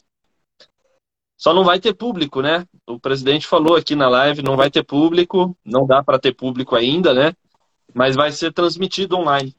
[1.37, 2.65] Só não vai ter público, né?
[2.87, 6.75] O presidente falou aqui na live, não vai ter público, não dá para ter público
[6.75, 7.31] ainda, né?
[7.93, 9.55] Mas vai ser transmitido online.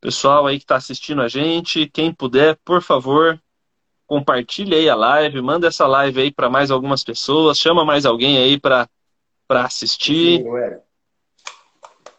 [0.00, 3.38] Pessoal aí que está assistindo a gente, quem puder, por favor,
[4.06, 8.38] compartilhe aí a live, manda essa live aí para mais algumas pessoas, chama mais alguém
[8.38, 8.88] aí para
[9.48, 10.42] assistir.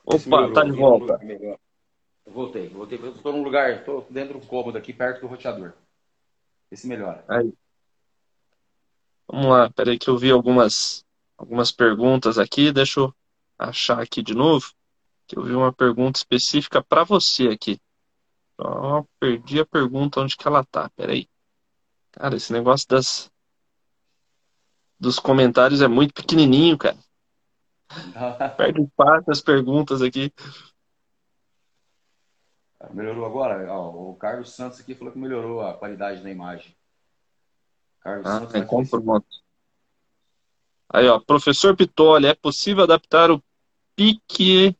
[0.05, 1.19] Opa, tá de volta.
[1.23, 2.99] Eu voltei, voltei.
[3.01, 5.73] Eu estou num lugar, estou dentro do cômodo aqui, perto do roteador.
[6.69, 7.25] Esse melhora.
[7.27, 7.51] Aí.
[9.27, 11.03] Vamos lá, peraí que eu vi algumas,
[11.35, 13.13] algumas perguntas aqui, deixa eu
[13.57, 14.71] achar aqui de novo
[15.31, 17.79] que eu vi uma pergunta específica para você aqui.
[18.57, 20.89] Ó, perdi a pergunta onde que ela tá.
[20.89, 21.29] Peraí.
[22.11, 23.31] Cara, esse negócio das
[24.99, 26.97] dos comentários é muito pequenininho, cara.
[28.57, 30.33] Perde fácil as perguntas aqui.
[32.91, 33.73] Melhorou agora?
[33.73, 36.75] o Carlos Santos aqui falou que melhorou a qualidade da imagem.
[38.01, 38.55] Carlos ah, Santos.
[38.55, 39.23] É como
[40.89, 43.41] Aí, ó, professor Pitoli, é possível adaptar o
[43.95, 44.75] pique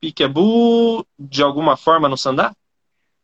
[0.00, 2.54] Piquebu de alguma forma no Sandá?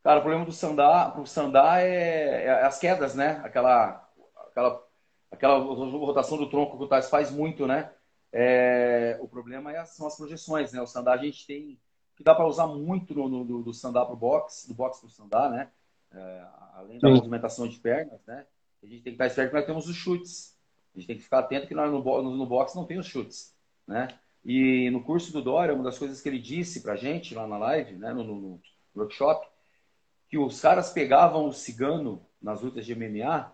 [0.02, 3.40] Cara, o problema do Sandá, o Sandá é, é, as quedas, né?
[3.44, 4.08] Aquela,
[4.48, 4.84] aquela,
[5.30, 7.90] aquela rotação do tronco que o Tais faz muito, né?
[8.32, 10.80] É, o problema é, são as projeções, né?
[10.82, 11.78] O Sandá a gente tem
[12.16, 15.06] que dá para usar muito no, no, do Sandá para o box, do box para
[15.06, 15.70] o Sandá, né?
[16.12, 17.16] É, além da Sim.
[17.16, 18.46] movimentação de pernas, né?
[18.82, 20.58] A gente tem que estar esperto que nós temos os chutes.
[20.94, 23.06] A gente tem que ficar atento que nós no, no, no box não tem os
[23.06, 23.56] chutes,
[23.86, 24.08] né?
[24.44, 27.58] E no curso do Dória, uma das coisas que ele disse pra gente lá na
[27.58, 28.60] live, né, no, no,
[28.94, 29.46] workshop,
[30.28, 33.52] que os caras pegavam o cigano nas lutas de MMA,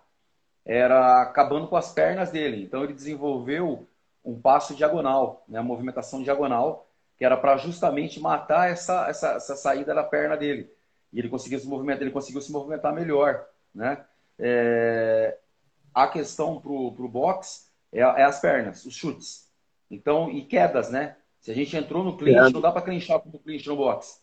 [0.64, 2.62] era acabando com as pernas dele.
[2.62, 3.86] Então ele desenvolveu
[4.24, 9.56] um passo diagonal, né, a movimentação diagonal, que era para justamente matar essa, essa, essa,
[9.56, 10.70] saída da perna dele.
[11.12, 14.04] E ele conseguiu se movimentar, ele conseguiu se movimentar melhor, né?
[14.38, 15.36] É...
[15.92, 19.47] A questão pro, pro box é, é as pernas, os chutes.
[19.90, 21.16] Então, e quedas, né?
[21.40, 22.50] Se a gente entrou no clinch, é.
[22.50, 24.22] não dá para clinchar com o clinch no box.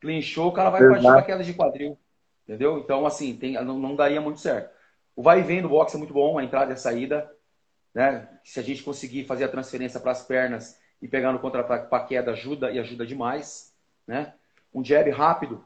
[0.00, 1.98] Clinchou, o cara vai partir para queda de quadril.
[2.44, 2.78] Entendeu?
[2.78, 4.74] Então, assim, tem, não, não daria muito certo.
[5.14, 7.30] O vai e vem do box é muito bom, a entrada e a saída.
[7.94, 8.28] Né?
[8.44, 12.04] Se a gente conseguir fazer a transferência para as pernas e pegar no contra-ataque para
[12.04, 13.74] queda, ajuda e ajuda demais.
[14.06, 14.32] Né?
[14.72, 15.64] Um jab rápido,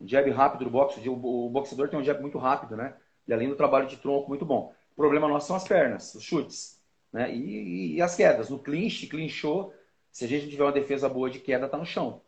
[0.00, 1.06] um jab rápido do boxe.
[1.08, 2.94] O, o boxeador tem um jab muito rápido, né?
[3.26, 4.74] E além do trabalho de tronco, muito bom.
[4.92, 6.80] O problema nosso são as pernas, os chutes.
[7.14, 7.32] Né?
[7.32, 8.50] E, e, as quedas.
[8.50, 9.72] No clinch, clinchou.
[10.10, 12.20] Se a gente tiver uma defesa boa de queda, tá no chão.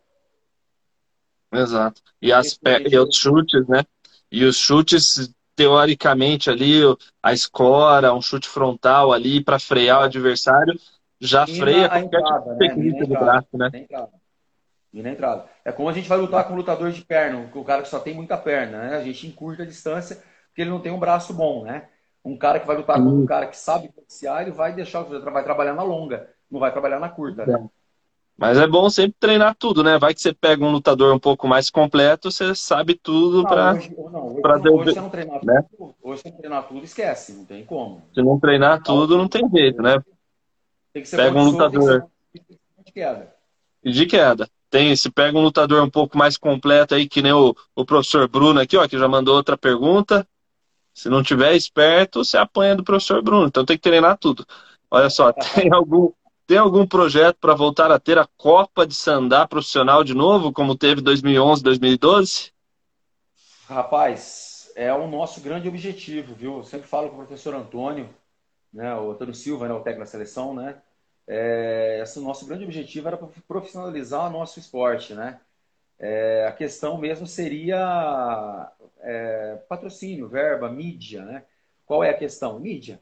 [1.53, 2.01] Exato.
[2.23, 2.57] E, as,
[2.89, 3.85] e os chutes, né?
[4.31, 6.83] E os chutes, teoricamente, ali,
[7.21, 10.79] a escora, um chute frontal ali para frear o adversário,
[11.21, 13.07] já e freia qualquer entrada, tipo de técnica né?
[13.07, 13.71] do braço, né?
[14.93, 15.47] E na entrada.
[15.65, 17.99] É como a gente vai lutar com um lutador de perna, o cara que só
[17.99, 18.97] tem muita perna, né?
[18.97, 21.89] A gente encurta a distância porque ele não tem um braço bom, né?
[22.27, 25.45] Um cara que vai lutar com um cara que sabe boxear, ele vai deixar, vai
[25.45, 27.69] trabalhar na longa, não vai trabalhar na curta, né?
[28.37, 29.97] Mas é bom sempre treinar tudo, né?
[29.97, 33.75] Vai que você pega um lutador um pouco mais completo, você sabe tudo para.
[33.75, 35.65] Hoje, não, hoje, pra hoje, você não treinar né?
[35.71, 38.03] tudo, hoje você não treinar tudo, esquece, não tem como.
[38.13, 40.03] Se não treinar tudo, não tem jeito, né?
[40.93, 42.07] Tem que ser pega um lutador.
[42.85, 43.35] De queda.
[43.83, 44.49] De queda.
[44.69, 48.29] Tem, se pega um lutador um pouco mais completo aí, que nem o, o professor
[48.29, 50.27] Bruno aqui, ó, que já mandou outra pergunta.
[50.97, 53.47] Se não tiver esperto, você apanha do professor Bruno.
[53.47, 54.47] Então tem que treinar tudo.
[54.91, 56.11] Olha só, tem algum,
[56.47, 60.75] tem algum projeto para voltar a ter a Copa de Sandá profissional de novo, como
[60.75, 62.51] teve 2011, 2012?
[63.69, 66.57] Rapaz, é o nosso grande objetivo, viu?
[66.57, 68.09] Eu sempre falo com o professor Antônio,
[68.73, 70.81] né, o Antônio Silva, né, o técnico da seleção, né?
[71.29, 75.41] É, esse nosso grande objetivo era profissionalizar o nosso esporte, né?
[75.99, 78.73] É, a questão mesmo seria
[79.07, 81.45] é, patrocínio, verba, mídia, né?
[81.87, 82.59] Qual é a questão?
[82.59, 83.01] Mídia.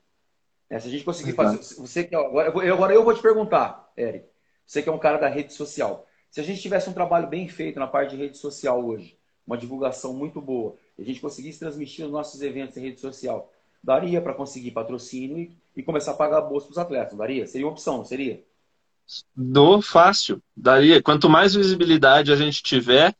[0.68, 1.56] É, se a gente conseguir fazer.
[1.80, 4.28] Você que, agora, eu, agora eu vou te perguntar, Eric.
[4.66, 6.06] Você que é um cara da rede social.
[6.30, 9.56] Se a gente tivesse um trabalho bem feito na parte de rede social hoje, uma
[9.56, 13.50] divulgação muito boa, e a gente conseguisse transmitir os nossos eventos em rede social,
[13.82, 17.46] daria para conseguir patrocínio e, e, começar a pagar bolsa para os atletas, daria?
[17.46, 18.42] Seria uma opção, seria?
[19.34, 21.02] Do fácil, daria.
[21.02, 23.14] Quanto mais visibilidade a gente tiver,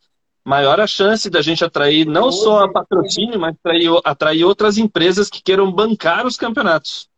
[0.45, 5.31] maior a chance da gente atrair não só a patrocínio, mas atrair, atrair outras empresas
[5.31, 7.09] que queiram bancar os campeonatos.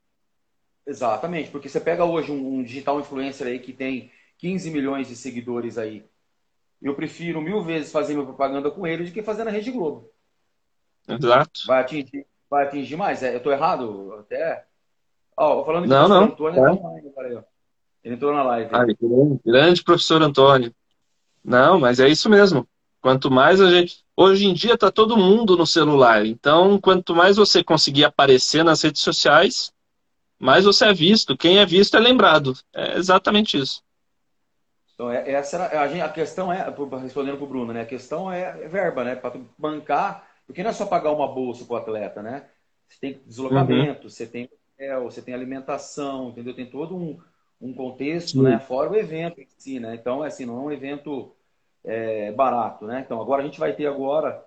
[0.86, 5.16] Exatamente, porque você pega hoje um, um, digital influencer aí que tem 15 milhões de
[5.16, 6.04] seguidores aí.
[6.80, 10.08] Eu prefiro mil vezes fazer minha propaganda com ele do que fazer na Rede Globo.
[11.08, 11.62] Exato.
[11.66, 13.22] Vai atingir, vai atingir mais.
[13.22, 14.14] É, eu tô errado?
[14.20, 14.64] Até.
[15.36, 16.24] Ó, falando de não, não.
[16.24, 16.70] Antônio, é.
[16.70, 17.12] online,
[18.04, 18.70] ele entrou na live.
[18.72, 20.72] Ah, grande, grande professor Antônio.
[21.44, 22.66] Não, mas é isso mesmo.
[23.06, 24.04] Quanto mais a gente.
[24.16, 26.26] Hoje em dia está todo mundo no celular.
[26.26, 29.72] Então, quanto mais você conseguir aparecer nas redes sociais,
[30.40, 31.36] mais você é visto.
[31.36, 32.54] Quem é visto é lembrado.
[32.74, 33.80] É exatamente isso.
[34.92, 36.66] Então, é, essa era, a, gente, a questão é,
[37.00, 37.82] respondendo para o Bruno, né?
[37.82, 39.14] A questão é verba, né?
[39.14, 42.46] Para bancar, porque não é só pagar uma bolsa para o atleta, né?
[42.88, 44.10] Você tem deslocamento, uhum.
[44.10, 46.56] você tem hotel, você tem alimentação, entendeu?
[46.56, 47.20] Tem todo um,
[47.60, 48.58] um contexto, né?
[48.58, 49.94] Fora o evento em si, né?
[49.94, 51.36] Então, é assim, não é um evento
[51.86, 53.02] é, barato, né?
[53.06, 54.44] Então, agora a gente vai ter agora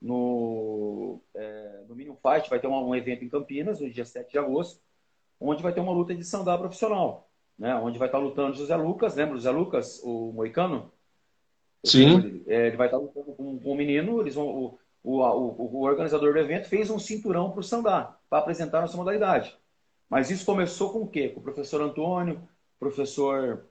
[0.00, 4.32] no, é, no Minimum Fight, vai ter um, um evento em Campinas, no dia 7
[4.32, 4.80] de agosto,
[5.38, 7.74] onde vai ter uma luta de sandá profissional, né?
[7.76, 10.90] Onde vai estar lutando José Lucas, lembra José Lucas, o moicano?
[11.84, 12.42] Sim.
[12.46, 15.82] É, ele vai estar lutando com, com um menino, eles vão, o, o, o, o,
[15.82, 19.56] organizador do evento fez um cinturão para o sandá, para apresentar nossa modalidade.
[20.08, 21.28] Mas isso começou com o quê?
[21.28, 22.48] Com o professor Antônio,
[22.80, 23.66] professor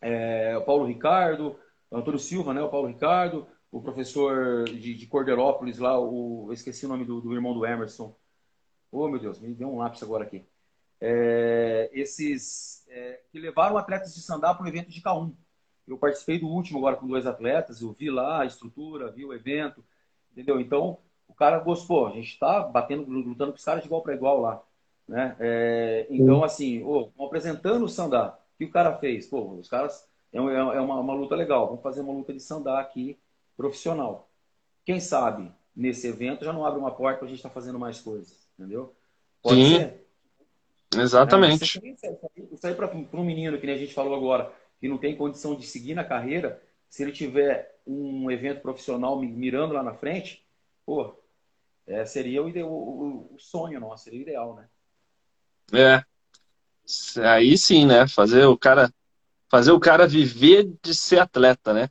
[0.00, 1.58] é, Paulo Ricardo,
[1.92, 2.62] Antônio Silva, né?
[2.62, 7.20] O Paulo Ricardo, o professor de, de Corderópolis lá, o, eu esqueci o nome do,
[7.20, 8.14] do irmão do Emerson.
[8.92, 10.44] Oh, meu Deus, me deu um lápis agora aqui
[11.00, 15.32] é, esses é, que levaram atletas de sandá para o evento de K1.
[15.88, 19.32] Eu participei do último agora com dois atletas, eu vi lá a estrutura, vi o
[19.32, 19.84] evento,
[20.30, 20.60] entendeu?
[20.60, 24.14] Então, o cara gostou, a gente está batendo, lutando com os caras de igual para
[24.14, 24.62] igual lá.
[25.08, 25.34] Né?
[25.40, 29.26] É, então, assim, oh, apresentando o sandá, o que o cara fez?
[29.26, 32.40] Pô, os caras, é, é, é uma, uma luta legal, vamos fazer uma luta de
[32.40, 33.18] sandá aqui,
[33.56, 34.28] profissional.
[34.84, 37.78] Quem sabe, nesse evento já não abre uma porta para a gente estar tá fazendo
[37.78, 38.94] mais coisas, entendeu?
[39.42, 39.76] Pode Sim.
[39.76, 40.06] ser?
[40.96, 41.80] Exatamente.
[41.84, 42.18] É,
[42.52, 45.54] isso aí para um menino, que nem a gente falou agora, que não tem condição
[45.54, 50.44] de seguir na carreira, se ele tiver um evento profissional mirando lá na frente,
[50.84, 51.14] pô,
[51.86, 54.68] é, seria o, o, o, sonho nosso, seria o ideal, né?
[55.72, 56.04] É.
[57.24, 58.08] Aí sim, né?
[58.08, 58.92] Fazer o cara
[59.50, 61.88] fazer o cara viver de ser atleta, né?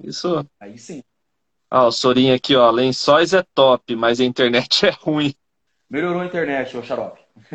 [0.00, 0.46] Isso.
[0.60, 1.02] Aí sim.
[1.70, 2.70] Ah, o Sorinho aqui, ó.
[2.70, 5.34] Lençóis é top, mas a internet é ruim.
[5.88, 7.20] Melhorou a internet, ô xarope.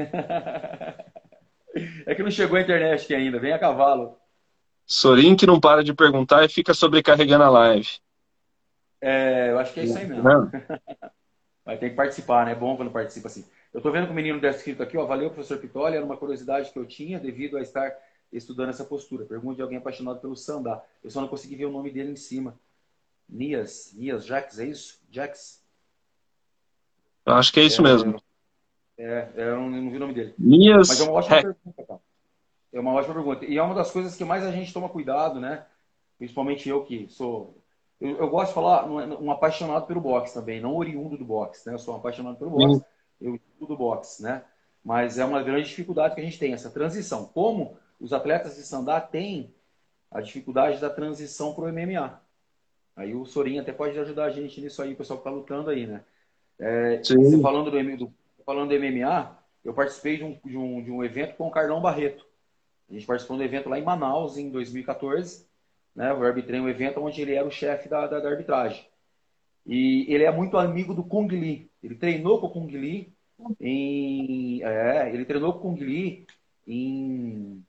[2.05, 4.17] é que não chegou a internet aqui ainda, vem a cavalo.
[4.85, 7.87] Sorin que não para de perguntar e fica sobrecarregando a live.
[8.99, 10.23] É, eu acho que é isso aí mesmo.
[10.23, 10.51] Não.
[11.63, 12.51] Vai ter que participar, né?
[12.51, 13.45] É bom quando participa assim.
[13.73, 15.05] Eu tô vendo que o menino deve escrito aqui, ó.
[15.05, 15.95] Valeu, professor Pitoli.
[15.95, 17.91] Era uma curiosidade que eu tinha devido a estar
[18.37, 19.25] estudando essa postura.
[19.25, 20.83] Pergunta de alguém apaixonado pelo sandá.
[21.03, 22.57] Eu só não consegui ver o nome dele em cima.
[23.29, 25.01] Nias, Nias Jax, é isso?
[25.09, 25.63] Jax?
[27.25, 28.21] Eu acho que é isso é, mesmo.
[28.97, 30.33] É, é, eu não, vi o nome dele.
[30.37, 31.99] Nias Mas é uma ótima pergunta, cara.
[32.71, 33.45] É uma ótima pergunta.
[33.45, 35.65] E é uma das coisas que mais a gente toma cuidado, né?
[36.17, 37.57] Principalmente eu que sou.
[38.01, 41.67] Eu, eu gosto de falar um, um, apaixonado pelo boxe também, não oriundo do boxe,
[41.67, 41.75] né?
[41.75, 42.85] Eu sou um apaixonado pelo boxe, Sim.
[43.21, 44.43] eu estudo boxe, né?
[44.83, 47.25] Mas é uma grande dificuldade que a gente tem, essa transição.
[47.25, 49.53] Como os atletas de sandá têm
[50.11, 52.21] a dificuldade da transição para o MMA.
[52.95, 55.69] Aí o Sorinho até pode ajudar a gente nisso aí, o pessoal que está lutando
[55.69, 56.03] aí, né?
[56.59, 57.01] É,
[57.41, 58.13] falando do, do
[58.45, 61.81] falando de MMA, eu participei de um, de um, de um evento com o Carlão
[61.81, 62.25] Barreto.
[62.89, 65.47] A gente participou de um evento lá em Manaus, em 2014.
[65.95, 66.11] Né?
[66.11, 68.85] Eu arbitrei um evento onde ele era o chefe da, da, da arbitragem.
[69.65, 71.71] E ele é muito amigo do Kung Lee.
[71.81, 73.13] Ele treinou com o Kung Lee
[73.59, 74.61] em.
[74.61, 76.27] É, ele treinou com o Kung Lee
[76.67, 77.63] em.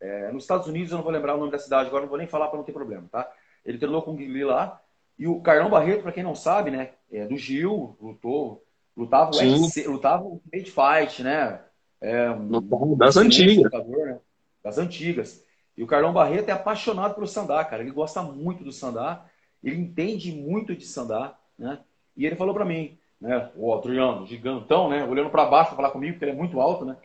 [0.00, 2.18] É, nos Estados Unidos, eu não vou lembrar o nome da cidade agora, não vou
[2.18, 3.30] nem falar para não ter problema, tá?
[3.64, 4.80] Ele treinou com o Lee lá.
[5.18, 6.90] E o Carlão Barreto, para quem não sabe, né?
[7.10, 8.64] É do Gil, lutou,
[8.96, 11.60] lutava o UFC, lutava o Made Fight, né?
[12.00, 13.64] É, um, das antigas.
[13.64, 14.18] Lutador, né?
[14.62, 15.44] Das antigas.
[15.76, 17.82] E o Carlão Barreto é apaixonado pelo sandá, cara.
[17.82, 19.24] Ele gosta muito do sandá,
[19.62, 21.80] ele entende muito de sandá, né?
[22.16, 23.50] E ele falou para mim, né?
[23.56, 25.04] O Adriano, gigantão, né?
[25.04, 26.96] Olhando para baixo para falar comigo, porque ele é muito alto, né?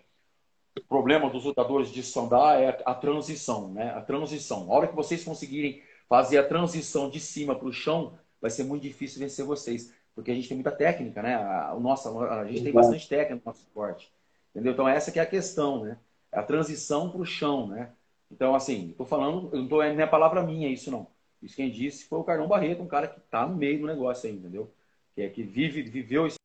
[0.80, 3.92] O problema dos lutadores de sandá é a transição, né?
[3.92, 4.72] A transição.
[4.72, 8.64] A hora que vocês conseguirem fazer a transição de cima para o chão, vai ser
[8.64, 11.36] muito difícil vencer vocês, porque a gente tem muita técnica, né?
[11.36, 14.12] A, nossa, a gente tem bastante técnica no nosso esporte,
[14.52, 14.74] entendeu?
[14.74, 15.98] Então essa que é a questão, né?
[16.32, 17.92] A transição para o chão, né?
[18.32, 21.08] Então, assim, estou falando, não, tô, não é palavra minha isso, não.
[21.42, 24.30] Isso quem disse foi o Carlão Barreto, um cara que está no meio do negócio
[24.30, 24.72] aí, entendeu?
[25.16, 26.38] Que é que vive, viveu isso.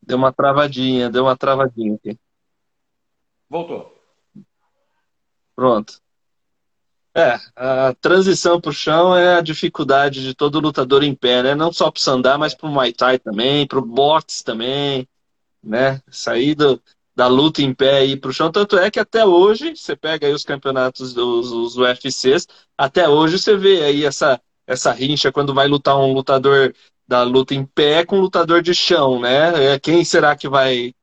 [0.00, 2.18] Deu uma travadinha, deu uma travadinha aqui.
[3.52, 3.94] Voltou.
[5.54, 6.00] Pronto.
[7.14, 11.54] É, a transição para o chão é a dificuldade de todo lutador em pé, né?
[11.54, 15.06] Não só para o sandá, mas para o Muay Thai também, para o boxe também,
[15.62, 16.00] né?
[16.10, 16.82] Sair do,
[17.14, 18.50] da luta em pé e ir para o chão.
[18.50, 23.38] Tanto é que até hoje, você pega aí os campeonatos dos os UFCs, até hoje
[23.38, 26.74] você vê aí essa, essa rincha quando vai lutar um lutador
[27.06, 29.74] da luta em pé com um lutador de chão, né?
[29.74, 30.94] É, quem será que vai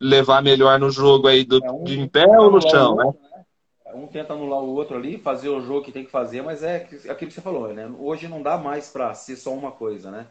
[0.00, 3.04] levar melhor no jogo aí do, é um, de em pé ou no chão, né?
[3.04, 3.44] né?
[3.94, 6.76] Um tenta anular o outro ali, fazer o jogo que tem que fazer, mas é
[7.08, 7.90] aquilo que você falou, né?
[7.98, 10.26] Hoje não dá mais para ser só uma coisa, né?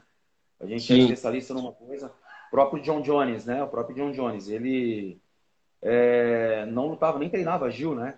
[0.60, 1.02] A gente é Sim.
[1.02, 2.08] é especialista numa coisa,
[2.48, 3.62] o próprio John Jones, né?
[3.64, 5.22] O próprio John Jones, ele
[5.82, 8.18] é, não lutava, nem treinava Gil, né?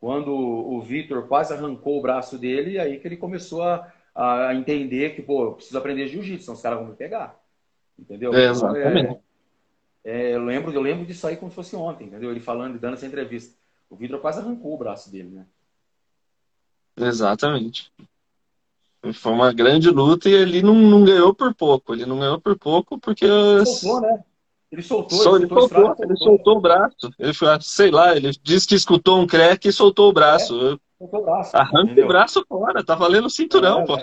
[0.00, 5.14] Quando o Vitor quase arrancou o braço dele, aí que ele começou a, a entender
[5.14, 7.38] que, pô, eu preciso aprender jiu-jitsu, senão os caras vão me pegar.
[7.98, 8.34] Entendeu?
[8.34, 9.14] É, exatamente.
[9.14, 9.20] É,
[10.06, 12.30] eu, lembro, eu lembro disso aí como se fosse ontem, entendeu?
[12.30, 13.56] Ele falando, dando essa entrevista.
[13.90, 15.46] O Vitor quase arrancou o braço dele, né?
[16.96, 17.92] Exatamente.
[19.12, 21.92] Foi uma grande luta e ele não, não ganhou por pouco.
[21.92, 23.24] Ele não ganhou por pouco porque.
[23.24, 24.24] Ele soltou, né?
[24.70, 27.10] Ele soltou, Só, ele, soltou, soltou, ele soltou o braço.
[27.18, 30.54] Ele foi, sei lá, ele disse que escutou um creque e soltou o braço.
[30.54, 31.56] É, soltou o braço.
[31.56, 32.04] Arranca entendeu?
[32.04, 33.96] o braço fora, tá valendo o cinturão, é, pô.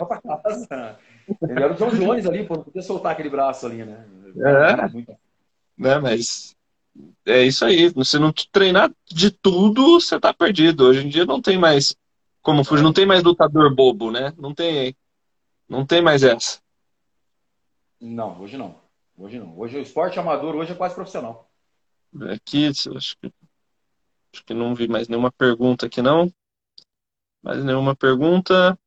[1.42, 4.06] Ele era o John Jones ali, pô, não podia soltar aquele braço ali, né?
[4.38, 4.89] É.
[4.89, 5.13] Muito...
[5.78, 6.56] Né, mas
[7.26, 7.92] é isso aí.
[8.04, 10.86] Se não treinar de tudo, você tá perdido.
[10.86, 11.96] Hoje em dia não tem mais
[12.42, 14.34] como fugir, não tem mais lutador bobo, né?
[14.38, 14.96] Não tem,
[15.68, 16.62] não tem mais essa.
[18.00, 18.76] Não, hoje não.
[19.18, 19.58] Hoje não.
[19.58, 21.50] Hoje o esporte amador hoje é quase profissional.
[22.32, 23.34] Aqui, acho que,
[24.34, 26.32] acho que não vi mais nenhuma pergunta aqui, não.
[27.42, 28.78] Mais nenhuma pergunta.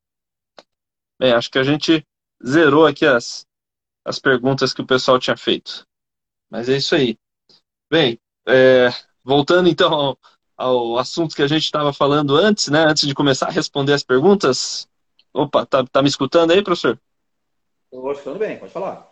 [1.18, 2.06] Bem, acho que a gente
[2.46, 3.46] zerou aqui as,
[4.04, 5.86] as perguntas que o pessoal tinha feito.
[6.50, 7.18] Mas é isso aí.
[7.90, 8.88] Bem, é,
[9.22, 10.18] voltando então ao,
[10.56, 12.84] ao, assunto que a gente estava falando antes, né?
[12.84, 14.88] Antes de começar a responder as perguntas.
[15.32, 17.00] Opa, tá, tá me escutando aí, professor?
[17.92, 19.08] Estou escutando bem, pode falar.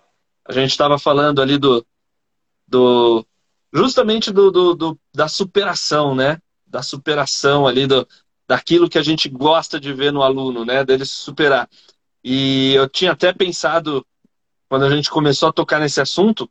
[0.46, 1.84] A gente estava falando ali do,
[2.66, 3.26] do
[3.72, 6.40] justamente do, do, do, da superação, né?
[6.66, 8.06] Da superação ali do,
[8.46, 10.84] daquilo que a gente gosta de ver no aluno, né?
[10.84, 11.68] Dele se superar.
[12.22, 14.04] E eu tinha até pensado
[14.68, 16.48] quando a gente começou a tocar nesse assunto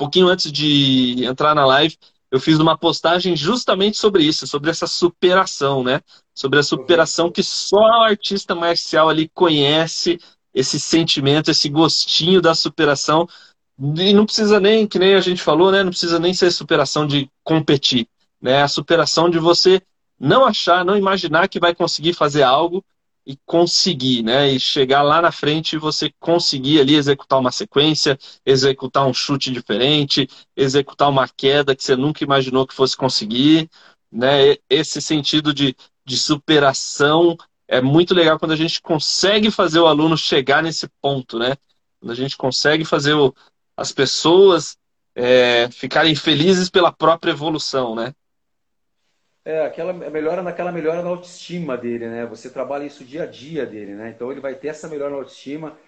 [0.00, 1.94] pouquinho antes de entrar na live,
[2.30, 6.00] eu fiz uma postagem justamente sobre isso, sobre essa superação, né?
[6.34, 10.18] Sobre a superação que só o artista marcial ali conhece,
[10.54, 13.28] esse sentimento, esse gostinho da superação.
[13.78, 15.82] E não precisa nem, que nem a gente falou, né?
[15.82, 18.08] Não precisa nem ser superação de competir,
[18.40, 18.62] né?
[18.62, 19.82] A superação de você
[20.18, 22.82] não achar, não imaginar que vai conseguir fazer algo
[23.30, 24.50] e conseguir, né?
[24.50, 29.52] E chegar lá na frente e você conseguir ali executar uma sequência, executar um chute
[29.52, 33.70] diferente, executar uma queda que você nunca imaginou que fosse conseguir,
[34.10, 34.56] né?
[34.68, 37.36] Esse sentido de, de superação
[37.68, 41.54] é muito legal quando a gente consegue fazer o aluno chegar nesse ponto, né?
[42.00, 43.32] Quando a gente consegue fazer o,
[43.76, 44.76] as pessoas
[45.14, 48.12] é, ficarem felizes pela própria evolução, né?
[49.44, 52.26] É, aquela melhora naquela melhora na autoestima dele, né?
[52.26, 54.10] Você trabalha isso dia a dia dele, né?
[54.10, 55.78] Então ele vai ter essa melhora na autoestima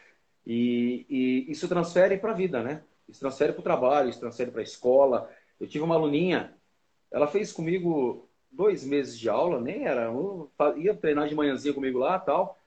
[0.46, 2.82] e, e isso transfere para a vida, né?
[3.08, 5.30] Isso transfere para o trabalho, isso transfere para a escola.
[5.60, 6.54] Eu tive uma aluninha,
[7.10, 10.10] ela fez comigo dois meses de aula, nem era,
[10.76, 12.58] ia treinar de manhãzinha comigo lá tal.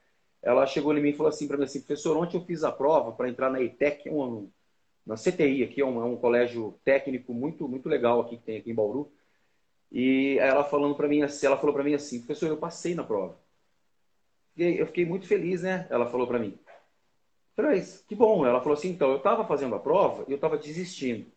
[0.42, 2.70] Ela chegou em mim e falou assim para mim assim, professor, ontem eu fiz a
[2.70, 4.48] prova para entrar na ETEC, um,
[5.04, 8.58] na CTI, aqui é um, é um colégio técnico muito, muito legal aqui que tem
[8.58, 9.10] aqui em Bauru.
[9.90, 13.04] E ela falando para mim assim, ela falou para mim assim, professor, eu passei na
[13.04, 13.38] prova.
[14.56, 15.86] E eu fiquei muito feliz, né?
[15.90, 16.58] Ela falou para mim.
[17.54, 18.46] Falei, que bom.
[18.46, 21.30] Ela falou assim, então, eu estava fazendo a prova e eu estava desistindo.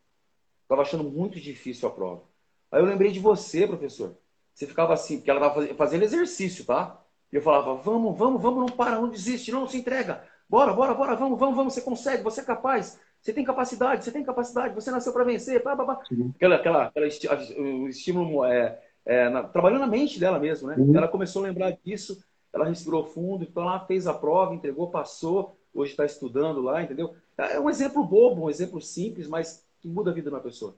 [0.63, 2.23] Estava achando muito difícil a prova.
[2.71, 4.15] Aí eu lembrei de você, professor.
[4.53, 7.01] Você ficava assim, porque ela estava fazendo exercício, tá?
[7.31, 10.27] E eu falava, vamos, vamos, vamos, não para, não desiste, não, se entrega.
[10.47, 12.99] Bora, bora, bora, vamos, vamos, vamos, você consegue, você é capaz.
[13.21, 15.61] Você tem capacidade, você tem capacidade, você nasceu para vencer.
[15.61, 16.01] Pá, pá, pá.
[16.35, 20.75] Aquela, aquela, aquela esti o estímulo, é, é, na, trabalhando na mente dela mesmo, né?
[20.77, 20.95] Uhum.
[20.95, 25.57] Ela começou a lembrar disso, ela respirou fundo, então lá fez a prova, entregou, passou,
[25.73, 27.13] hoje está estudando lá, entendeu?
[27.37, 30.75] É um exemplo bobo, um exemplo simples, mas que muda a vida de uma pessoa.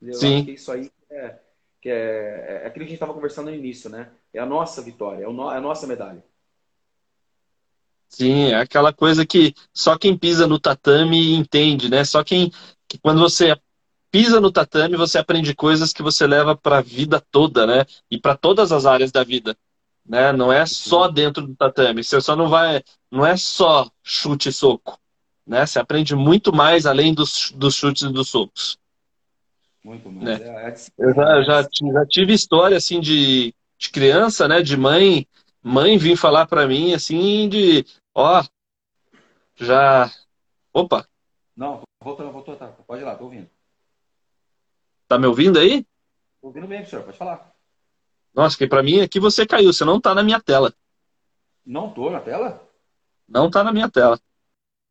[0.00, 0.06] Sim.
[0.08, 1.38] Eu acho que isso aí é,
[1.80, 4.10] que é, é aquilo que a gente estava conversando no início, né?
[4.32, 6.22] É a nossa vitória, é, é a nossa medalha.
[8.12, 12.04] Sim, é aquela coisa que só quem pisa no tatame entende, né?
[12.04, 12.52] Só quem.
[12.86, 13.56] Que quando você
[14.10, 17.86] pisa no tatame, você aprende coisas que você leva para a vida toda, né?
[18.10, 19.56] E para todas as áreas da vida.
[20.06, 20.30] Né?
[20.30, 22.04] Não é só dentro do tatame.
[22.04, 22.82] Você só não vai.
[23.10, 24.98] Não é só chute e soco.
[25.46, 25.64] Né?
[25.64, 28.78] Você aprende muito mais além dos, dos chutes e dos socos.
[29.82, 30.38] Muito mais.
[30.38, 30.46] Né?
[30.46, 34.60] É, é eu já, já, já, tive história assim de, de criança, né?
[34.60, 35.26] De mãe,
[35.62, 38.42] mãe vir falar para mim assim de, ó,
[39.56, 40.10] já,
[40.72, 41.06] opa.
[41.56, 42.68] Não, voltou, voltou, tá.
[42.68, 43.48] Pode ir lá, tô ouvindo.
[45.06, 45.84] Tá me ouvindo aí?
[46.40, 47.04] Tô ouvindo bem, senhor.
[47.04, 47.52] Pode falar.
[48.34, 49.72] Nossa, que para mim aqui você caiu.
[49.72, 50.74] Você não tá na minha tela.
[51.64, 52.66] Não tô na tela?
[53.28, 54.18] Não tá na minha tela.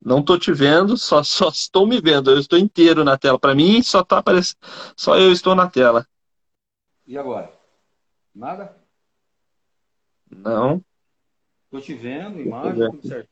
[0.04, 2.32] Não tô te vendo, só, só estou me vendo.
[2.32, 3.38] Eu estou inteiro na tela.
[3.38, 4.58] Para mim, só tá aparecendo.
[4.96, 6.08] Só eu estou na tela.
[7.06, 7.52] E agora?
[8.34, 8.76] Nada?
[10.30, 10.84] Não.
[11.72, 13.30] Tô te vendo, imagem, tudo certo.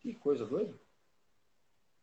[0.00, 0.74] Que coisa doida.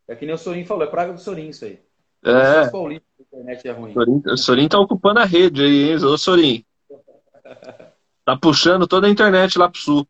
[0.08, 1.84] É que nem o Sorin falou, é praga do Sorin isso aí.
[2.24, 2.70] É.
[2.70, 3.94] Paulista, a internet é ruim.
[3.94, 5.98] Sorin, o Sorin tá ocupando a rede aí, hein?
[5.98, 6.66] Ô, Sorin.
[8.26, 10.08] Tá puxando toda a internet lá pro sul.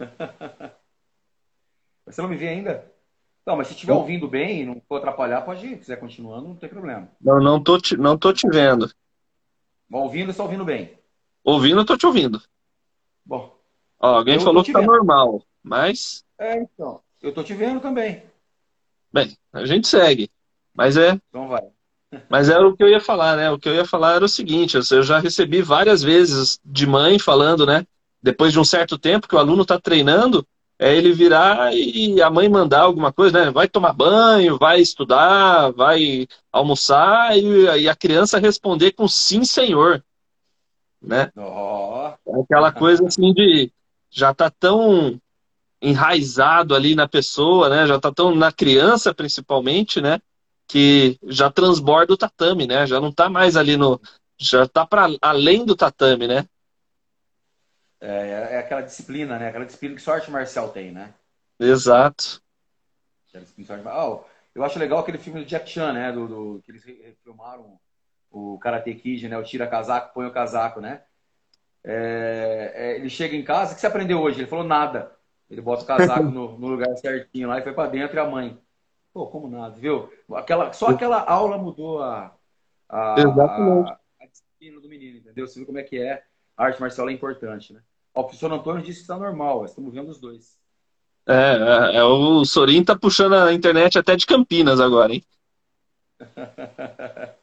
[2.04, 2.92] Você não me vê ainda?
[3.46, 5.74] Não, mas se estiver ouvindo bem e não for atrapalhar, pode ir.
[5.74, 7.08] Se quiser continuando, não tem problema.
[7.20, 8.92] Não, não tô te, não tô te vendo.
[9.92, 10.98] Ouvindo, está ouvindo bem.
[11.44, 12.42] Ouvindo, eu tô te ouvindo.
[13.24, 13.57] Bom.
[14.00, 14.92] Ó, alguém eu falou que tá vendo.
[14.92, 16.24] normal, mas.
[16.38, 17.00] É, então.
[17.20, 18.22] Eu tô te vendo também.
[19.12, 20.30] Bem, a gente segue.
[20.72, 21.18] Mas é.
[21.28, 21.62] Então vai.
[22.28, 23.50] Mas era o que eu ia falar, né?
[23.50, 27.18] O que eu ia falar era o seguinte: eu já recebi várias vezes de mãe
[27.18, 27.84] falando, né?
[28.22, 30.46] Depois de um certo tempo que o aluno está treinando,
[30.78, 33.50] é ele virar e a mãe mandar alguma coisa, né?
[33.50, 40.02] Vai tomar banho, vai estudar, vai almoçar e, e a criança responder com sim, senhor,
[41.02, 41.30] né?
[41.36, 42.12] Oh.
[42.42, 43.70] Aquela coisa assim de
[44.10, 45.20] já tá tão
[45.80, 47.86] enraizado ali na pessoa, né?
[47.86, 50.20] Já tá tão na criança principalmente, né?
[50.66, 52.86] Que já transborda o tatame, né?
[52.86, 54.00] Já não tá mais ali no
[54.40, 56.46] já tá para além do tatame, né?
[58.00, 59.48] É, é, aquela disciplina, né?
[59.48, 61.12] Aquela disciplina que só arte marcial tem, né?
[61.58, 62.40] Exato.
[63.96, 66.12] Oh, eu acho legal aquele filme do Jack Chan, né?
[66.12, 67.78] Do, do que eles filmaram
[68.30, 69.36] o Karate Kid, né?
[69.36, 71.02] O tira casaco, põe o casaco, né?
[71.90, 74.40] É, é, ele chega em casa, o que você aprendeu hoje?
[74.40, 75.10] Ele falou nada.
[75.50, 78.28] Ele bota o casaco no, no lugar certinho lá e foi para dentro e a
[78.28, 78.58] mãe.
[79.10, 80.12] Pô, como nada, viu?
[80.34, 82.36] Aquela, só aquela aula mudou a,
[82.90, 85.46] a, a, a disciplina do menino, entendeu?
[85.46, 86.22] Você viu como é que é.
[86.54, 87.80] A arte marcial é importante, né?
[88.14, 90.58] Ó, o professor Antônio disse que está normal, estamos vendo os dois.
[91.26, 95.24] É, é, é, o Sorin tá puxando a internet até de Campinas agora, hein?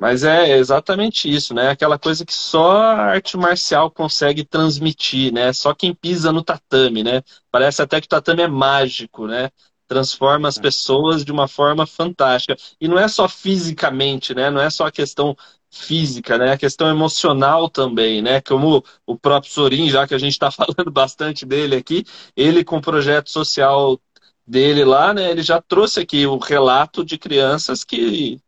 [0.00, 1.68] Mas é exatamente isso, né?
[1.68, 5.52] Aquela coisa que só a arte marcial consegue transmitir, né?
[5.52, 7.22] Só quem pisa no tatame, né?
[7.50, 9.50] Parece até que o tatame é mágico, né?
[9.86, 10.62] Transforma as é.
[10.62, 12.56] pessoas de uma forma fantástica.
[12.80, 14.48] E não é só fisicamente, né?
[14.48, 15.36] Não é só a questão
[15.70, 16.52] física, né?
[16.52, 18.40] A questão emocional também, né?
[18.40, 22.78] Como o próprio Sorin, já que a gente está falando bastante dele aqui, ele com
[22.78, 24.00] o projeto social
[24.46, 25.30] dele lá, né?
[25.30, 28.40] Ele já trouxe aqui o relato de crianças que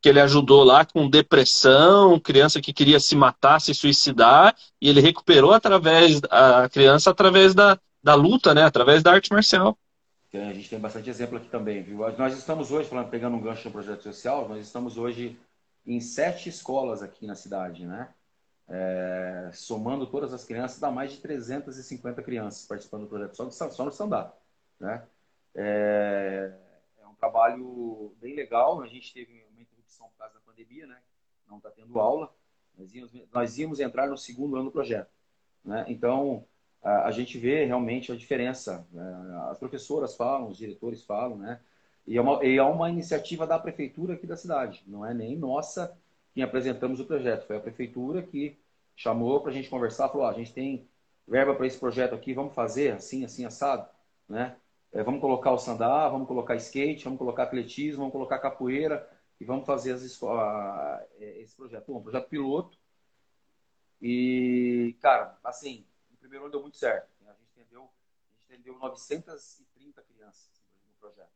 [0.00, 5.00] que ele ajudou lá com depressão, criança que queria se matar, se suicidar, e ele
[5.00, 8.62] recuperou através a criança através da, da luta, né?
[8.64, 9.76] Através da arte marcial.
[10.32, 11.98] A gente tem bastante exemplo aqui também, viu?
[12.16, 15.38] Nós estamos hoje, falando, pegando um gancho no projeto social, nós estamos hoje
[15.84, 18.08] em sete escolas aqui na cidade, né?
[18.68, 23.50] É, somando todas as crianças, dá mais de 350 crianças participando do projeto só, no,
[23.50, 24.32] só no Sandá,
[24.78, 25.02] né?
[25.54, 26.52] É,
[27.02, 29.44] é um trabalho bem legal, a gente teve
[29.98, 30.98] por causa da pandemia, né?
[31.48, 32.32] Não está tendo aula.
[32.76, 35.10] Nós íamos, nós íamos entrar no segundo ano do projeto.
[35.64, 35.84] Né?
[35.88, 36.46] Então,
[36.82, 38.86] a, a, gente vê realmente a diferença.
[38.92, 39.40] Né?
[39.50, 41.60] As professoras falam, os diretores falam, né?
[42.06, 45.36] E é, uma, e é uma iniciativa da prefeitura aqui da cidade, não é nem
[45.36, 45.96] nossa
[46.32, 47.46] quem apresentamos o projeto.
[47.46, 48.58] Foi a prefeitura que
[48.96, 50.88] chamou para a gente conversar, falou: ah, a gente tem
[51.28, 53.88] verba para esse projeto aqui, vamos fazer assim, assim, assado,
[54.28, 54.56] né?
[54.92, 59.08] É, vamos colocar o sandá, vamos colocar skate, vamos colocar atletismo, vamos colocar capoeira
[59.40, 61.96] e vamos fazer é, esse projeto.
[61.96, 62.78] Um projeto piloto.
[64.00, 67.08] E, cara, assim, no primeiro ano deu muito certo.
[67.26, 67.88] A gente entendeu,
[68.28, 70.50] a gente entendeu 930 crianças
[70.86, 71.30] no projeto.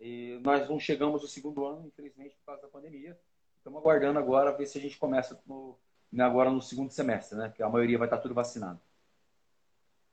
[0.00, 3.18] E nós não chegamos no segundo ano, infelizmente, por causa da pandemia.
[3.58, 5.76] Estamos aguardando agora ver se a gente começa no,
[6.18, 7.52] agora no segundo semestre, né?
[7.54, 8.80] Que a maioria vai estar tudo vacinado.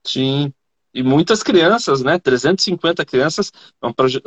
[0.04, 0.54] Sim.
[0.96, 2.18] E muitas crianças, né?
[2.18, 4.22] 350 crianças, é um, proje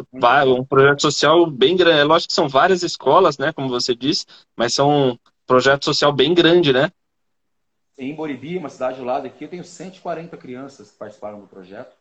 [0.55, 2.01] um projeto social bem grande.
[2.01, 3.55] É lógico que são várias escolas, né?
[3.55, 6.93] Como você disse, mas são um projeto social bem grande, né?
[7.97, 11.97] Em Boribi, uma cidade do lado aqui, eu tenho 140 crianças que participaram do projeto.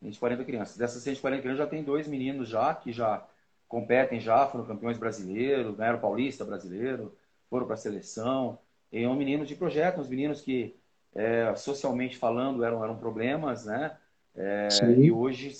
[0.00, 0.76] 140 crianças.
[0.76, 3.26] Dessas 140 crianças já tem dois meninos já que já
[3.66, 7.12] competem já, foram campeões brasileiros, ganharam paulista brasileiro,
[7.50, 8.56] foram para a seleção.
[8.92, 10.76] E é um menino de projeto, uns meninos que
[11.14, 13.96] é, socialmente falando, eram, eram problemas, né?
[14.34, 15.56] É, e hoje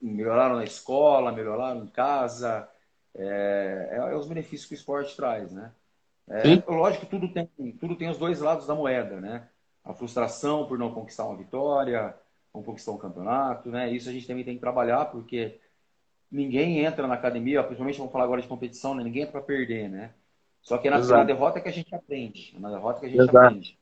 [0.00, 2.68] melhoraram na escola, melhoraram em casa.
[3.14, 5.72] É, é, é, os benefícios que o esporte traz, né?
[6.28, 7.46] É, lógico que tudo tem,
[7.78, 9.48] tudo tem os dois lados da moeda, né?
[9.84, 12.14] A frustração por não conquistar uma vitória,
[12.52, 13.90] não conquistar um campeonato, né?
[13.90, 15.60] Isso a gente também tem que trabalhar, porque
[16.30, 19.04] ninguém entra na academia, principalmente vamos falar agora de competição, né?
[19.04, 20.10] ninguém entra para perder, né?
[20.60, 23.20] Só que é na, na, derrota que a gente aprende, na derrota que a gente
[23.20, 23.38] Exato.
[23.38, 23.78] aprende.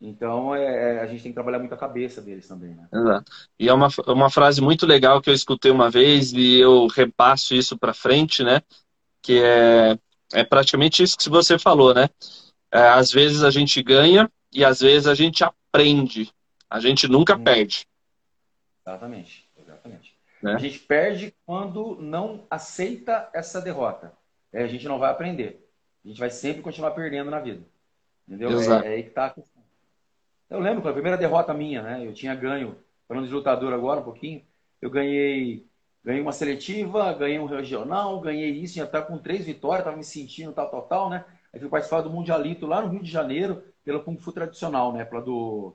[0.00, 2.86] Então, é, é, a gente tem que trabalhar muito a cabeça deles também, né?
[2.92, 3.32] Exato.
[3.58, 7.54] E é uma, uma frase muito legal que eu escutei uma vez e eu repasso
[7.54, 8.60] isso para frente, né?
[9.22, 9.98] Que é,
[10.32, 12.08] é praticamente isso que você falou, né?
[12.70, 16.30] É, às vezes a gente ganha e às vezes a gente aprende.
[16.68, 17.44] A gente nunca hum.
[17.44, 17.86] perde.
[18.86, 20.14] Exatamente, exatamente.
[20.42, 20.54] Né?
[20.54, 24.12] A gente perde quando não aceita essa derrota.
[24.52, 25.66] É, a gente não vai aprender.
[26.04, 27.64] A gente vai sempre continuar perdendo na vida.
[28.28, 28.50] Entendeu?
[28.50, 28.84] Exato.
[28.84, 29.53] É, é aí que tá a questão.
[30.50, 32.06] Eu lembro que a primeira derrota minha, né?
[32.06, 32.76] Eu tinha ganho,
[33.08, 34.44] falando de lutador agora um pouquinho,
[34.80, 35.66] eu ganhei,
[36.04, 40.04] ganhei uma seletiva, ganhei um regional, ganhei isso, já estar com três vitórias, tava me
[40.04, 41.24] sentindo tal, tal, tal, né?
[41.52, 45.04] Aí fui participar do Mundialito lá no Rio de Janeiro, pelo Kung Fu tradicional, né?
[45.04, 45.74] Pela do,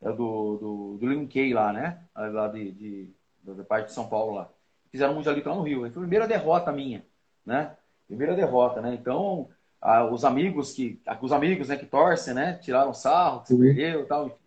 [0.00, 2.02] do, do, do lá, né?
[2.14, 3.08] Lá de, de,
[3.42, 4.50] da parte de São Paulo lá.
[4.90, 5.80] Fizeram um Mundialito lá no Rio.
[5.80, 7.04] Foi a primeira derrota minha,
[7.44, 7.76] né?
[8.08, 8.94] Primeira derrota, né?
[8.94, 9.48] Então,
[9.80, 14.06] ah, os amigos que os amigos né, que torcem, né, tiraram sarro, que você perdeu,
[14.06, 14.38] tal.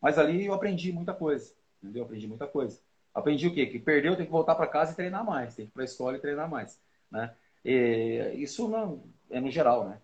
[0.00, 1.52] Mas ali eu aprendi muita coisa,
[1.82, 2.04] entendeu?
[2.04, 2.78] Aprendi muita coisa.
[3.14, 3.66] Aprendi o quê?
[3.66, 5.84] Que perdeu, tem que voltar para casa e treinar mais, tem que ir para a
[5.84, 7.34] escola e treinar mais, né?
[7.64, 9.98] E isso não é no geral, né?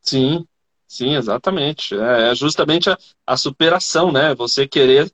[0.00, 0.46] Sim,
[0.86, 1.98] sim, exatamente.
[1.98, 2.96] É, é justamente a,
[3.26, 4.34] a superação, né?
[4.36, 5.12] Você querer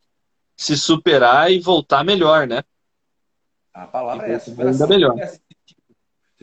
[0.57, 2.63] se superar e voltar melhor, né?
[3.73, 4.51] A palavra é essa.
[4.51, 5.17] Ainda melhor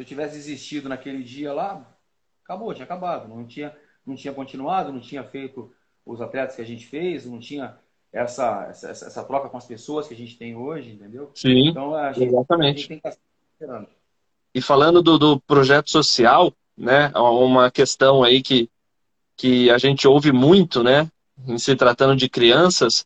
[0.02, 1.86] eu tivesse desistido naquele dia lá,
[2.44, 3.28] acabou, tinha acabado.
[3.28, 3.76] Não tinha,
[4.06, 5.72] não tinha continuado, não tinha feito
[6.06, 7.78] os atletas que a gente fez, não tinha
[8.12, 11.32] essa, essa, essa troca com as pessoas que a gente tem hoje, entendeu?
[11.36, 12.76] Sim, então, a gente, exatamente.
[12.76, 13.22] A gente tem que estar
[13.54, 13.88] esperando.
[14.54, 18.70] E falando do, do projeto social, né, uma questão aí que,
[19.38, 21.10] que a gente ouve muito, né,
[21.48, 23.06] em se tratando de crianças,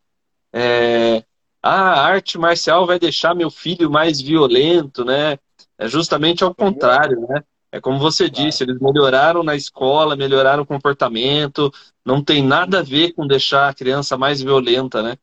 [0.51, 1.23] é,
[1.61, 5.37] ah, a arte marcial vai deixar meu filho mais violento, né?
[5.77, 7.43] É justamente ao contrário, né?
[7.71, 11.69] É como você disse, eles melhoraram na escola, melhoraram o comportamento,
[12.05, 15.17] não tem nada a ver com deixar a criança mais violenta, né?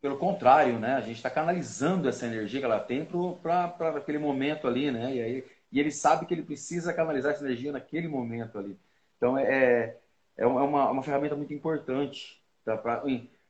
[0.00, 0.94] Pelo contrário, né?
[0.94, 3.06] A gente está canalizando essa energia que ela tem
[3.42, 5.14] para aquele momento ali, né?
[5.14, 8.78] E, aí, e ele sabe que ele precisa canalizar essa energia naquele momento ali.
[9.16, 9.96] Então, é,
[10.36, 12.38] é, é uma, uma ferramenta muito importante.
[12.62, 12.76] Tá?
[12.76, 13.02] Pra,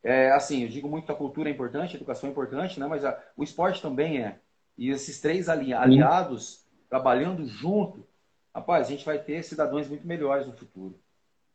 [0.05, 2.87] é, assim, eu digo muito que a cultura é importante, a educação é importante, né?
[2.87, 4.39] Mas a, o esporte também é.
[4.77, 8.07] E esses três aliados trabalhando junto,
[8.55, 10.99] rapaz, a gente vai ter cidadãos muito melhores no futuro.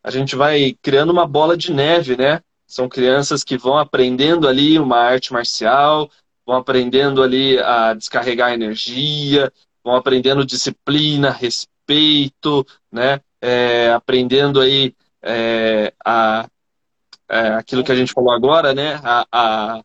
[0.04, 2.42] A gente vai criando uma bola de neve, né?
[2.66, 6.10] São crianças que vão aprendendo ali uma arte marcial,
[6.46, 9.52] vão aprendendo ali a descarregar energia,
[9.84, 13.20] vão aprendendo disciplina, respeito, né?
[13.42, 16.48] É, aprendendo aí é, a,
[17.28, 19.00] é, aquilo que a gente falou agora, né?
[19.04, 19.84] A, a,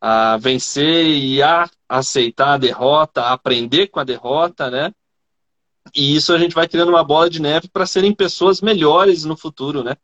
[0.00, 4.94] a vencer e a aceitar a derrota, aprender com a derrota, né?
[5.92, 9.36] E isso a gente vai criando uma bola de neve para serem pessoas melhores no
[9.36, 9.96] futuro, né?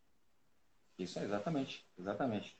[0.98, 2.56] Isso, exatamente, exatamente.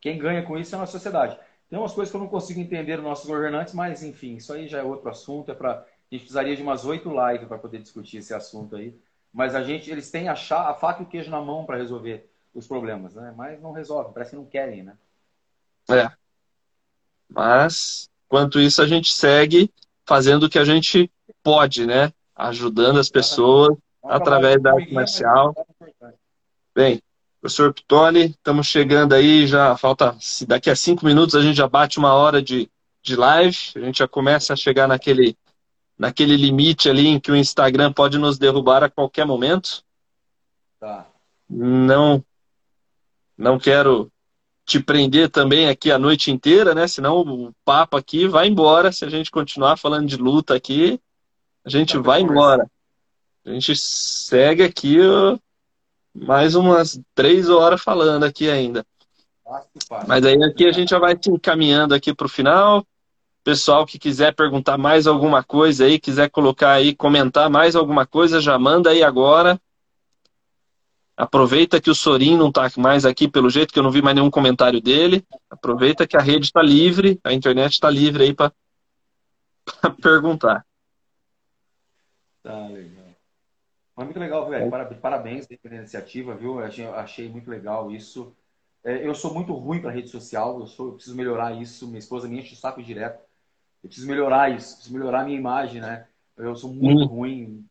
[0.00, 1.38] Quem ganha com isso é a nossa sociedade.
[1.68, 4.66] Tem umas coisas que eu não consigo entender nos nossos governantes, mas enfim, isso aí
[4.66, 5.50] já é outro assunto.
[5.50, 8.98] É para a gente precisaria de umas oito lives para poder discutir esse assunto aí.
[9.30, 11.76] Mas a gente, eles têm a, chá, a faca e o queijo na mão para
[11.76, 13.32] resolver os problemas, né?
[13.36, 14.96] Mas não resolvem, parece que não querem, né?
[15.88, 16.10] É.
[17.28, 19.68] Mas Enquanto isso, a gente segue
[20.06, 21.10] fazendo o que a gente
[21.42, 22.12] pode, né?
[22.36, 25.52] Ajudando as pessoas através da arte marcial.
[26.72, 27.02] Bem,
[27.40, 31.66] professor Pitoli, estamos chegando aí, já falta, se daqui a cinco minutos a gente já
[31.66, 32.70] bate uma hora de,
[33.02, 35.36] de live, a gente já começa a chegar naquele,
[35.98, 39.82] naquele limite ali em que o Instagram pode nos derrubar a qualquer momento.
[40.78, 41.04] Tá.
[41.48, 42.24] Não,
[43.36, 44.08] não quero
[44.70, 46.86] te prender também aqui a noite inteira, né?
[46.86, 48.92] Senão o papo aqui vai embora.
[48.92, 51.00] Se a gente continuar falando de luta aqui,
[51.64, 52.70] a gente tá vai embora.
[53.44, 55.36] A gente segue aqui ó,
[56.14, 58.86] mais umas três horas falando aqui ainda.
[60.06, 62.86] Mas aí aqui a gente já vai se encaminhando aqui para o final.
[63.42, 68.40] Pessoal que quiser perguntar mais alguma coisa aí, quiser colocar aí, comentar mais alguma coisa,
[68.40, 69.60] já manda aí agora.
[71.20, 74.16] Aproveita que o Sorin não está mais aqui, pelo jeito que eu não vi mais
[74.16, 75.22] nenhum comentário dele.
[75.50, 78.50] Aproveita que a rede está livre, a internet está livre aí para
[80.00, 80.64] perguntar.
[82.42, 83.04] Tá legal.
[83.94, 84.70] Mas muito legal, velho.
[84.98, 86.58] Parabéns pela iniciativa, viu?
[86.58, 88.34] Eu achei, achei muito legal isso.
[88.82, 91.86] É, eu sou muito ruim para rede social, eu, sou, eu preciso melhorar isso.
[91.86, 93.20] Minha esposa me enche o saco direto.
[93.82, 96.06] Eu preciso melhorar isso, preciso melhorar a minha imagem, né?
[96.34, 97.06] Eu sou muito hum.
[97.06, 97.69] ruim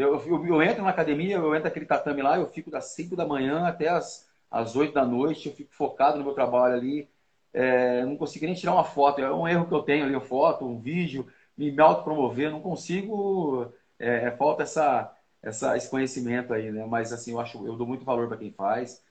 [0.00, 3.14] eu, eu, eu, entro na academia, eu entro naquele tatame lá, eu fico das 5
[3.14, 7.08] da manhã até as, as 8 da noite, eu fico focado no meu trabalho ali.
[7.52, 10.20] É, não consigo nem tirar uma foto, é um erro que eu tenho ali, uma
[10.20, 11.26] foto, um vídeo,
[11.56, 16.86] me, me autopromover, não consigo, é, é, falta essa, essa, esse conhecimento aí, né?
[16.86, 19.02] Mas assim, eu acho, eu dou muito valor para quem faz.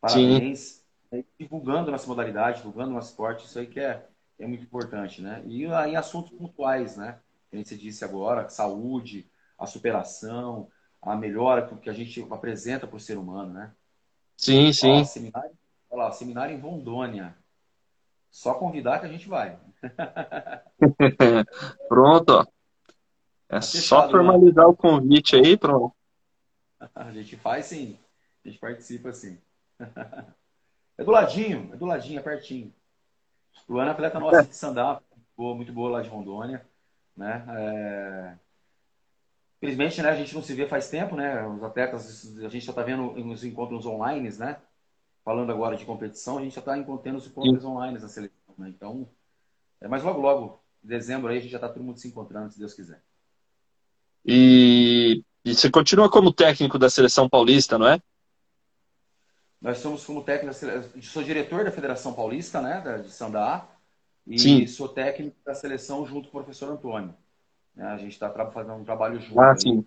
[0.00, 0.82] Parabéns.
[1.10, 4.04] É, divulgando nossa modalidade, divulgando nosso esporte, isso aí que é,
[4.38, 5.42] é muito importante, né?
[5.46, 7.18] E em assuntos pontuais, né?
[7.50, 9.26] Que você disse agora, saúde,
[9.58, 10.68] a superação,
[11.00, 13.72] a melhora que a gente apresenta para o ser humano, né?
[14.36, 15.00] Sim, sim.
[15.00, 15.50] Ó, seminário,
[15.90, 17.36] olha lá, seminário em Rondônia.
[18.30, 19.58] Só convidar que a gente vai.
[21.88, 22.46] pronto, ó.
[23.48, 25.94] É tá só formalizar o convite aí, pronto.
[26.94, 27.98] A gente faz sim.
[28.44, 29.38] A gente participa sim.
[30.96, 32.72] É do ladinho, é do ladinho, é pertinho.
[33.68, 35.02] Luana é atleta nossa de stand-up,
[35.36, 36.64] muito boa lá de Rondônia.
[37.16, 37.44] Né?
[37.48, 38.38] É...
[39.64, 41.46] Infelizmente, né, a gente não se vê faz tempo, né?
[41.46, 44.58] Os atletas, a gente já está vendo nos encontros online, né?
[45.24, 48.68] Falando agora de competição, a gente já está encontrando os encontros online na seleção, né?
[48.68, 49.08] Então,
[49.80, 52.52] é, mas logo, logo, em dezembro aí, a gente já está todo mundo se encontrando,
[52.52, 53.02] se Deus quiser.
[54.22, 57.98] E, e você continua como técnico da seleção paulista, não é?
[59.62, 63.66] Nós somos como técnico, da, sou diretor da Federação Paulista, né, de Sandá,
[64.26, 64.66] e Sim.
[64.66, 67.14] sou técnico da seleção junto com o professor Antônio.
[67.74, 67.86] Né?
[67.86, 69.40] A gente está fazendo um trabalho junto.
[69.40, 69.78] Ah, sim.
[69.78, 69.86] Eu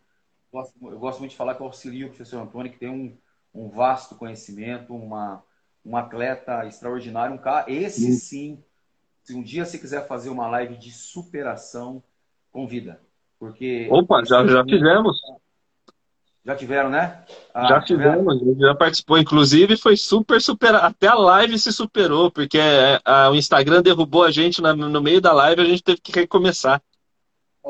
[0.52, 3.18] gosto, eu gosto, muito de falar que eu auxilio o professor Antônio, que tem um,
[3.54, 5.44] um vasto conhecimento, uma,
[5.86, 7.70] um atleta extraordinário, um cara.
[7.72, 8.64] Esse sim.
[9.24, 12.02] se um dia você quiser fazer uma live de superação,
[12.52, 13.02] convida.
[13.40, 13.88] Porque.
[13.92, 15.18] Opa, já, já fizemos.
[16.44, 17.26] Já tiveram, né?
[17.54, 19.18] Ah, já fizemos, já participou.
[19.18, 20.74] Inclusive, foi super, super.
[20.76, 25.02] Até a live se superou, porque é, a, o Instagram derrubou a gente na, no
[25.02, 26.82] meio da live, a gente teve que recomeçar.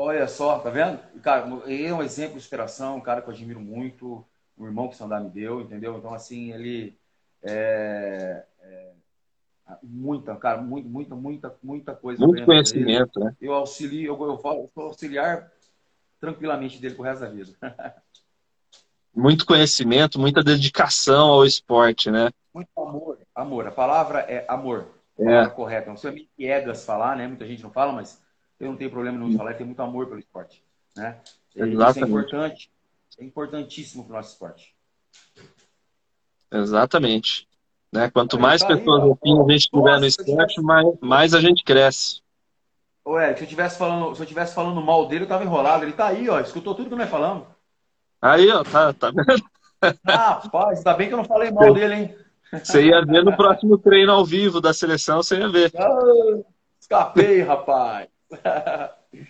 [0.00, 1.00] Olha só, tá vendo?
[1.22, 4.24] Cara, ele é um exemplo de inspiração, um cara que eu admiro muito,
[4.56, 5.98] um irmão que o Sandar me deu, entendeu?
[5.98, 6.96] Então, assim, ele
[7.42, 8.92] é, é
[9.82, 12.24] muita, cara, muito, muita, muita, muita coisa.
[12.24, 13.34] Muito conhecimento, né?
[13.40, 15.50] Eu auxilio, eu, eu, falo, eu sou auxiliar
[16.20, 17.52] tranquilamente dele pro resto da vida.
[19.12, 22.30] muito conhecimento, muita dedicação ao esporte, né?
[22.54, 23.66] Muito amor, amor.
[23.66, 24.94] A palavra é amor.
[25.18, 25.54] A palavra é.
[25.56, 25.90] correta.
[25.90, 27.26] Não sei o Egas falar, né?
[27.26, 28.22] Muita gente não fala, mas
[28.58, 30.62] eu não tenho problema nenhum de falar, tem muito amor pelo esporte.
[30.96, 31.18] Né?
[31.54, 31.90] Exatamente.
[31.90, 32.70] Isso é importante,
[33.18, 34.74] é importantíssimo para o nosso esporte.
[36.50, 37.48] Exatamente.
[37.92, 38.10] Né?
[38.10, 40.60] Quanto mais tá pessoas aí, assim a gente tiver no esporte, tivesse...
[40.60, 42.20] mais, mais a gente cresce.
[43.04, 45.84] Ô, Eric, se eu tivesse falando, se eu tivesse falando mal dele, eu tava enrolado.
[45.84, 47.46] Ele tá aí, ó, escutou tudo que nós falamos.
[48.20, 49.42] Aí, ó, tá, tá vendo?
[50.06, 52.16] Ah, rapaz, ainda bem que eu não falei mal dele, hein?
[52.52, 55.72] Você ia ver no próximo treino ao vivo da seleção, você ia ver.
[55.76, 56.42] Ah,
[56.80, 58.08] escapei, rapaz.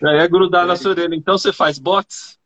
[0.01, 1.15] Já é grudar na sua orelha.
[1.15, 2.37] Então você faz boxe?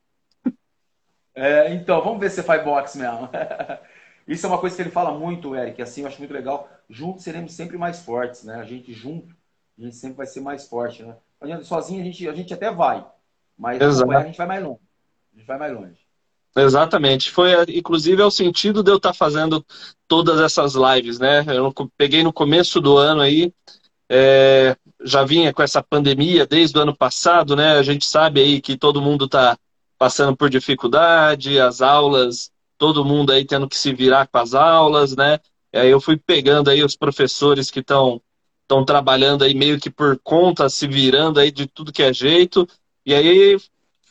[1.36, 3.30] É, então, vamos ver se você faz boxe mesmo.
[4.28, 6.70] Isso é uma coisa que ele fala muito, Eric, assim, eu acho muito legal.
[6.90, 8.56] Juntos seremos sempre mais fortes, né?
[8.56, 9.36] A gente junto,
[9.78, 11.16] a gente sempre vai ser mais forte, né?
[11.64, 13.06] Sozinho a gente, a gente até vai,
[13.58, 14.80] mas a gente vai mais longe.
[15.34, 15.98] A gente vai mais longe.
[16.56, 17.32] Exatamente.
[17.32, 19.66] Foi, inclusive, é o sentido de eu estar fazendo
[20.08, 21.44] todas essas lives, né?
[21.48, 23.52] Eu peguei no começo do ano aí,
[24.08, 27.74] é, já vinha com essa pandemia desde o ano passado, né?
[27.74, 29.58] A gente sabe aí que todo mundo está
[29.98, 35.16] passando por dificuldade, as aulas, todo mundo aí tendo que se virar com as aulas,
[35.16, 35.40] né?
[35.74, 38.22] Aí eu fui pegando aí os professores que estão
[38.62, 42.68] estão trabalhando aí meio que por conta, se virando aí de tudo que é jeito.
[43.06, 43.58] E aí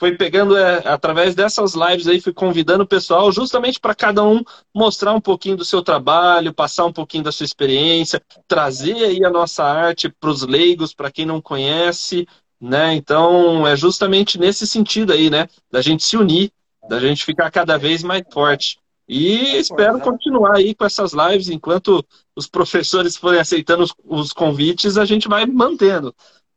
[0.02, 4.42] foi pegando, é, através dessas lives aí, fui convidando o pessoal justamente para cada um
[4.74, 9.30] mostrar um pouquinho do seu trabalho, passar um pouquinho da sua experiência, trazer aí a
[9.30, 12.26] nossa arte para os leigos, para quem não conhece,
[12.60, 12.92] né?
[12.94, 15.46] Então é justamente nesse sentido aí, né?
[15.70, 16.50] Da gente se unir,
[16.88, 18.80] da gente ficar cada vez mais forte.
[19.08, 24.98] E espero continuar aí com essas lives enquanto os professores forem aceitando os, os convites,
[24.98, 26.12] a gente vai mantendo.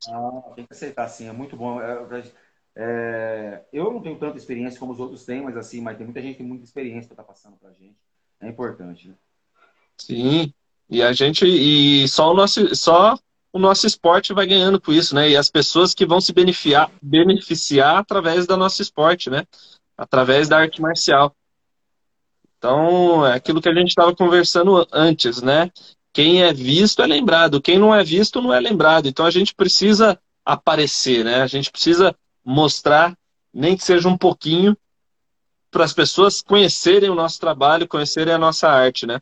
[0.10, 1.80] Ah, tem que aceitar, sim, é muito bom.
[1.80, 2.24] É,
[2.76, 6.22] é, eu não tenho tanta experiência como os outros têm, mas assim, mas tem muita
[6.22, 7.96] gente que tem muita experiência para estar tá passando para a gente.
[8.42, 9.16] É importante, né?
[9.98, 10.54] Sim,
[10.90, 13.18] e a gente e só o nosso só
[13.54, 15.30] o nosso esporte vai ganhando com isso, né?
[15.30, 19.48] E as pessoas que vão se beneficiar, beneficiar através da nosso esporte, né?
[19.98, 21.34] Através da arte marcial.
[22.58, 25.72] Então, é aquilo que a gente estava conversando antes, né?
[26.12, 29.08] Quem é visto é lembrado, quem não é visto não é lembrado.
[29.08, 31.42] Então a gente precisa aparecer, né?
[31.42, 32.14] A gente precisa
[32.46, 33.18] mostrar,
[33.52, 34.78] nem que seja um pouquinho,
[35.72, 39.20] para as pessoas conhecerem o nosso trabalho, conhecerem a nossa arte, né?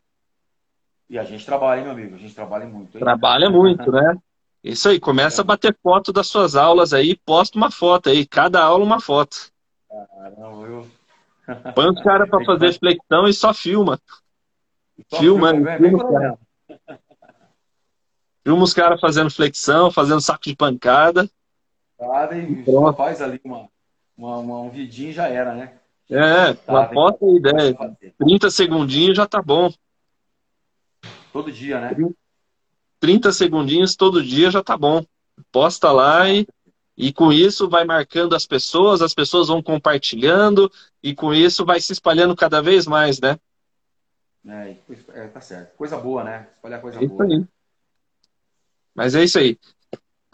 [1.09, 2.15] E a gente trabalha, hein, meu amigo?
[2.15, 2.95] A gente trabalha muito.
[2.95, 2.99] Hein?
[2.99, 4.15] Trabalha muito, né?
[4.63, 8.63] Isso aí, começa a bater foto das suas aulas aí, posta uma foto aí, cada
[8.63, 9.51] aula uma foto.
[9.89, 10.87] Caramba, eu...
[11.75, 13.99] Põe os caras para fazer flexão e só filma.
[15.09, 16.39] Só filma, filma, filma, filma,
[18.43, 21.29] filma os caras fazendo flexão, fazendo saco de pancada
[22.35, 23.69] e só faz ali uma,
[24.17, 25.73] uma, uma, um vidinho e já era, né?
[26.09, 27.75] É, tá, uma foto e ideia.
[28.17, 29.71] 30 segundinhos já tá bom.
[31.31, 31.95] Todo dia, né?
[32.99, 35.03] 30 segundinhos todo dia já tá bom.
[35.51, 36.47] Posta lá e,
[36.95, 41.79] e com isso vai marcando as pessoas, as pessoas vão compartilhando e com isso vai
[41.81, 43.39] se espalhando cada vez mais, né?
[44.47, 44.75] É,
[45.13, 45.75] é tá certo.
[45.75, 46.47] Coisa boa, né?
[46.55, 47.23] Espalhar coisa é boa.
[47.23, 47.45] Aí.
[48.93, 49.57] Mas é isso aí.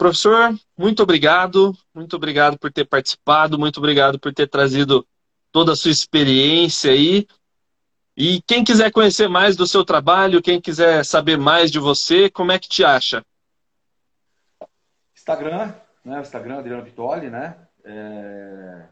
[0.00, 5.06] Professor, muito obrigado, muito obrigado por ter participado, muito obrigado por ter trazido
[5.52, 7.28] toda a sua experiência aí.
[8.16, 12.50] E quem quiser conhecer mais do seu trabalho, quem quiser saber mais de você, como
[12.50, 13.22] é que te acha?
[15.14, 16.20] Instagram, né?
[16.22, 17.58] Instagram Adriano Pitoli, né?
[17.84, 18.86] É...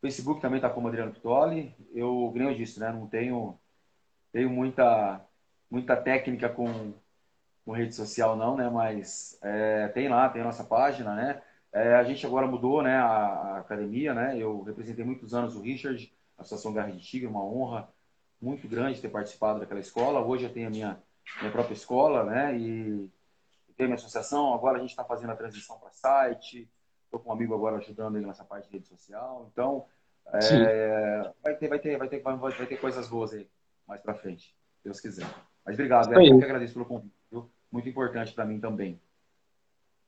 [0.00, 1.72] Facebook também está como Adriano Pitoli.
[1.94, 2.90] Eu, como eu disse, né?
[2.90, 3.56] Não tenho,
[4.32, 5.24] tenho muita,
[5.70, 6.94] muita técnica com
[7.64, 8.68] com rede social não, né?
[8.68, 11.42] Mas é, tem lá, tem a nossa página, né?
[11.72, 12.96] É, a gente agora mudou, né?
[12.96, 14.36] A, a, academia, né?
[14.36, 17.88] Eu representei muitos anos o Richard, a Associação Garra de Tigre, uma honra
[18.40, 20.20] muito grande ter participado daquela escola.
[20.20, 21.02] Hoje eu tenho a minha,
[21.40, 22.56] minha própria escola, né?
[22.56, 23.10] E
[23.76, 24.52] tenho a minha associação.
[24.52, 26.68] Agora a gente está fazendo a transição para site.
[27.04, 29.48] Estou com um amigo agora ajudando ele nessa parte de rede social.
[29.52, 29.86] Então,
[30.32, 33.48] é, vai, ter, vai, ter, vai, ter, vai, ter coisas boas aí
[33.86, 35.26] mais para frente, se Deus quiser.
[35.64, 37.19] Mas obrigado, eu que agradeço pelo convite.
[37.70, 39.00] Muito importante para mim também.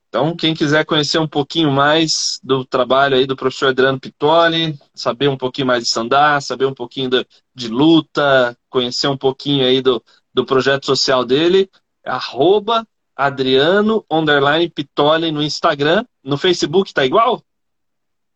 [0.09, 5.29] Então, quem quiser conhecer um pouquinho mais do trabalho aí do professor Adriano Pitoli, saber
[5.29, 9.81] um pouquinho mais de sandar, saber um pouquinho de, de luta, conhecer um pouquinho aí
[9.81, 10.05] do,
[10.35, 11.71] do projeto social dele,
[12.05, 12.87] arroba
[13.17, 16.05] Adriano underline Pitoli no Instagram.
[16.23, 17.43] No Facebook tá igual?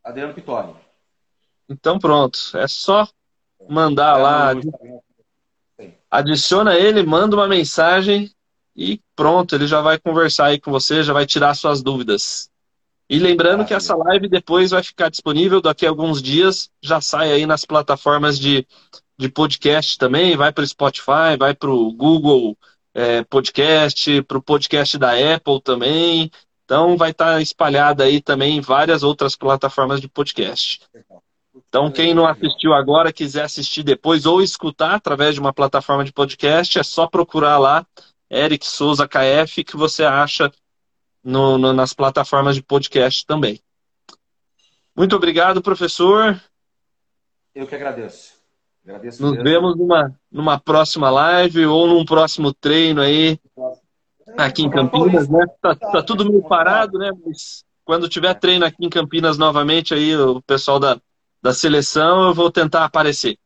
[0.03, 0.74] Adriano Pitoli.
[1.68, 3.07] Então pronto, é só
[3.68, 4.53] mandar é, lá.
[6.11, 8.31] Adiciona ele, manda uma mensagem
[8.77, 12.51] e pronto, ele já vai conversar aí com você, já vai tirar suas dúvidas.
[13.09, 17.33] E lembrando que essa live depois vai ficar disponível daqui a alguns dias, já sai
[17.33, 18.66] aí nas plataformas de,
[19.16, 22.59] de podcast também, vai para o Spotify, vai para o Google
[22.93, 26.31] é, Podcast, para o podcast da Apple também.
[26.64, 30.81] Então vai estar tá espalhada aí também em várias outras plataformas de podcast.
[31.68, 36.12] Então, quem não assistiu agora, quiser assistir depois ou escutar através de uma plataforma de
[36.12, 37.87] podcast, é só procurar lá
[38.31, 40.51] Eric Souza KF, que você acha
[41.22, 43.61] no, no, nas plataformas de podcast também.
[44.95, 46.41] Muito obrigado, professor.
[47.55, 48.35] Eu que agradeço.
[48.85, 49.45] agradeço Nos mesmo.
[49.45, 53.39] vemos numa, numa próxima live ou num próximo treino aí
[54.37, 55.45] aqui em Campinas, né?
[55.61, 57.11] Tá, tá tudo meio parado, né?
[57.24, 61.01] Mas quando tiver treino aqui em Campinas novamente, aí o pessoal da,
[61.43, 63.39] da seleção, eu vou tentar aparecer.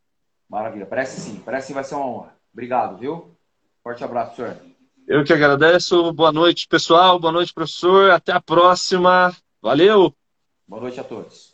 [0.48, 2.34] Maravilha, parece sim, parece que vai ser uma honra.
[2.52, 3.36] Obrigado, viu?
[3.82, 4.69] Forte abraço, senhor.
[5.10, 6.12] Eu que agradeço.
[6.12, 7.18] Boa noite, pessoal.
[7.18, 8.12] Boa noite, professor.
[8.12, 9.36] Até a próxima.
[9.60, 10.14] Valeu.
[10.68, 11.49] Boa noite a todos.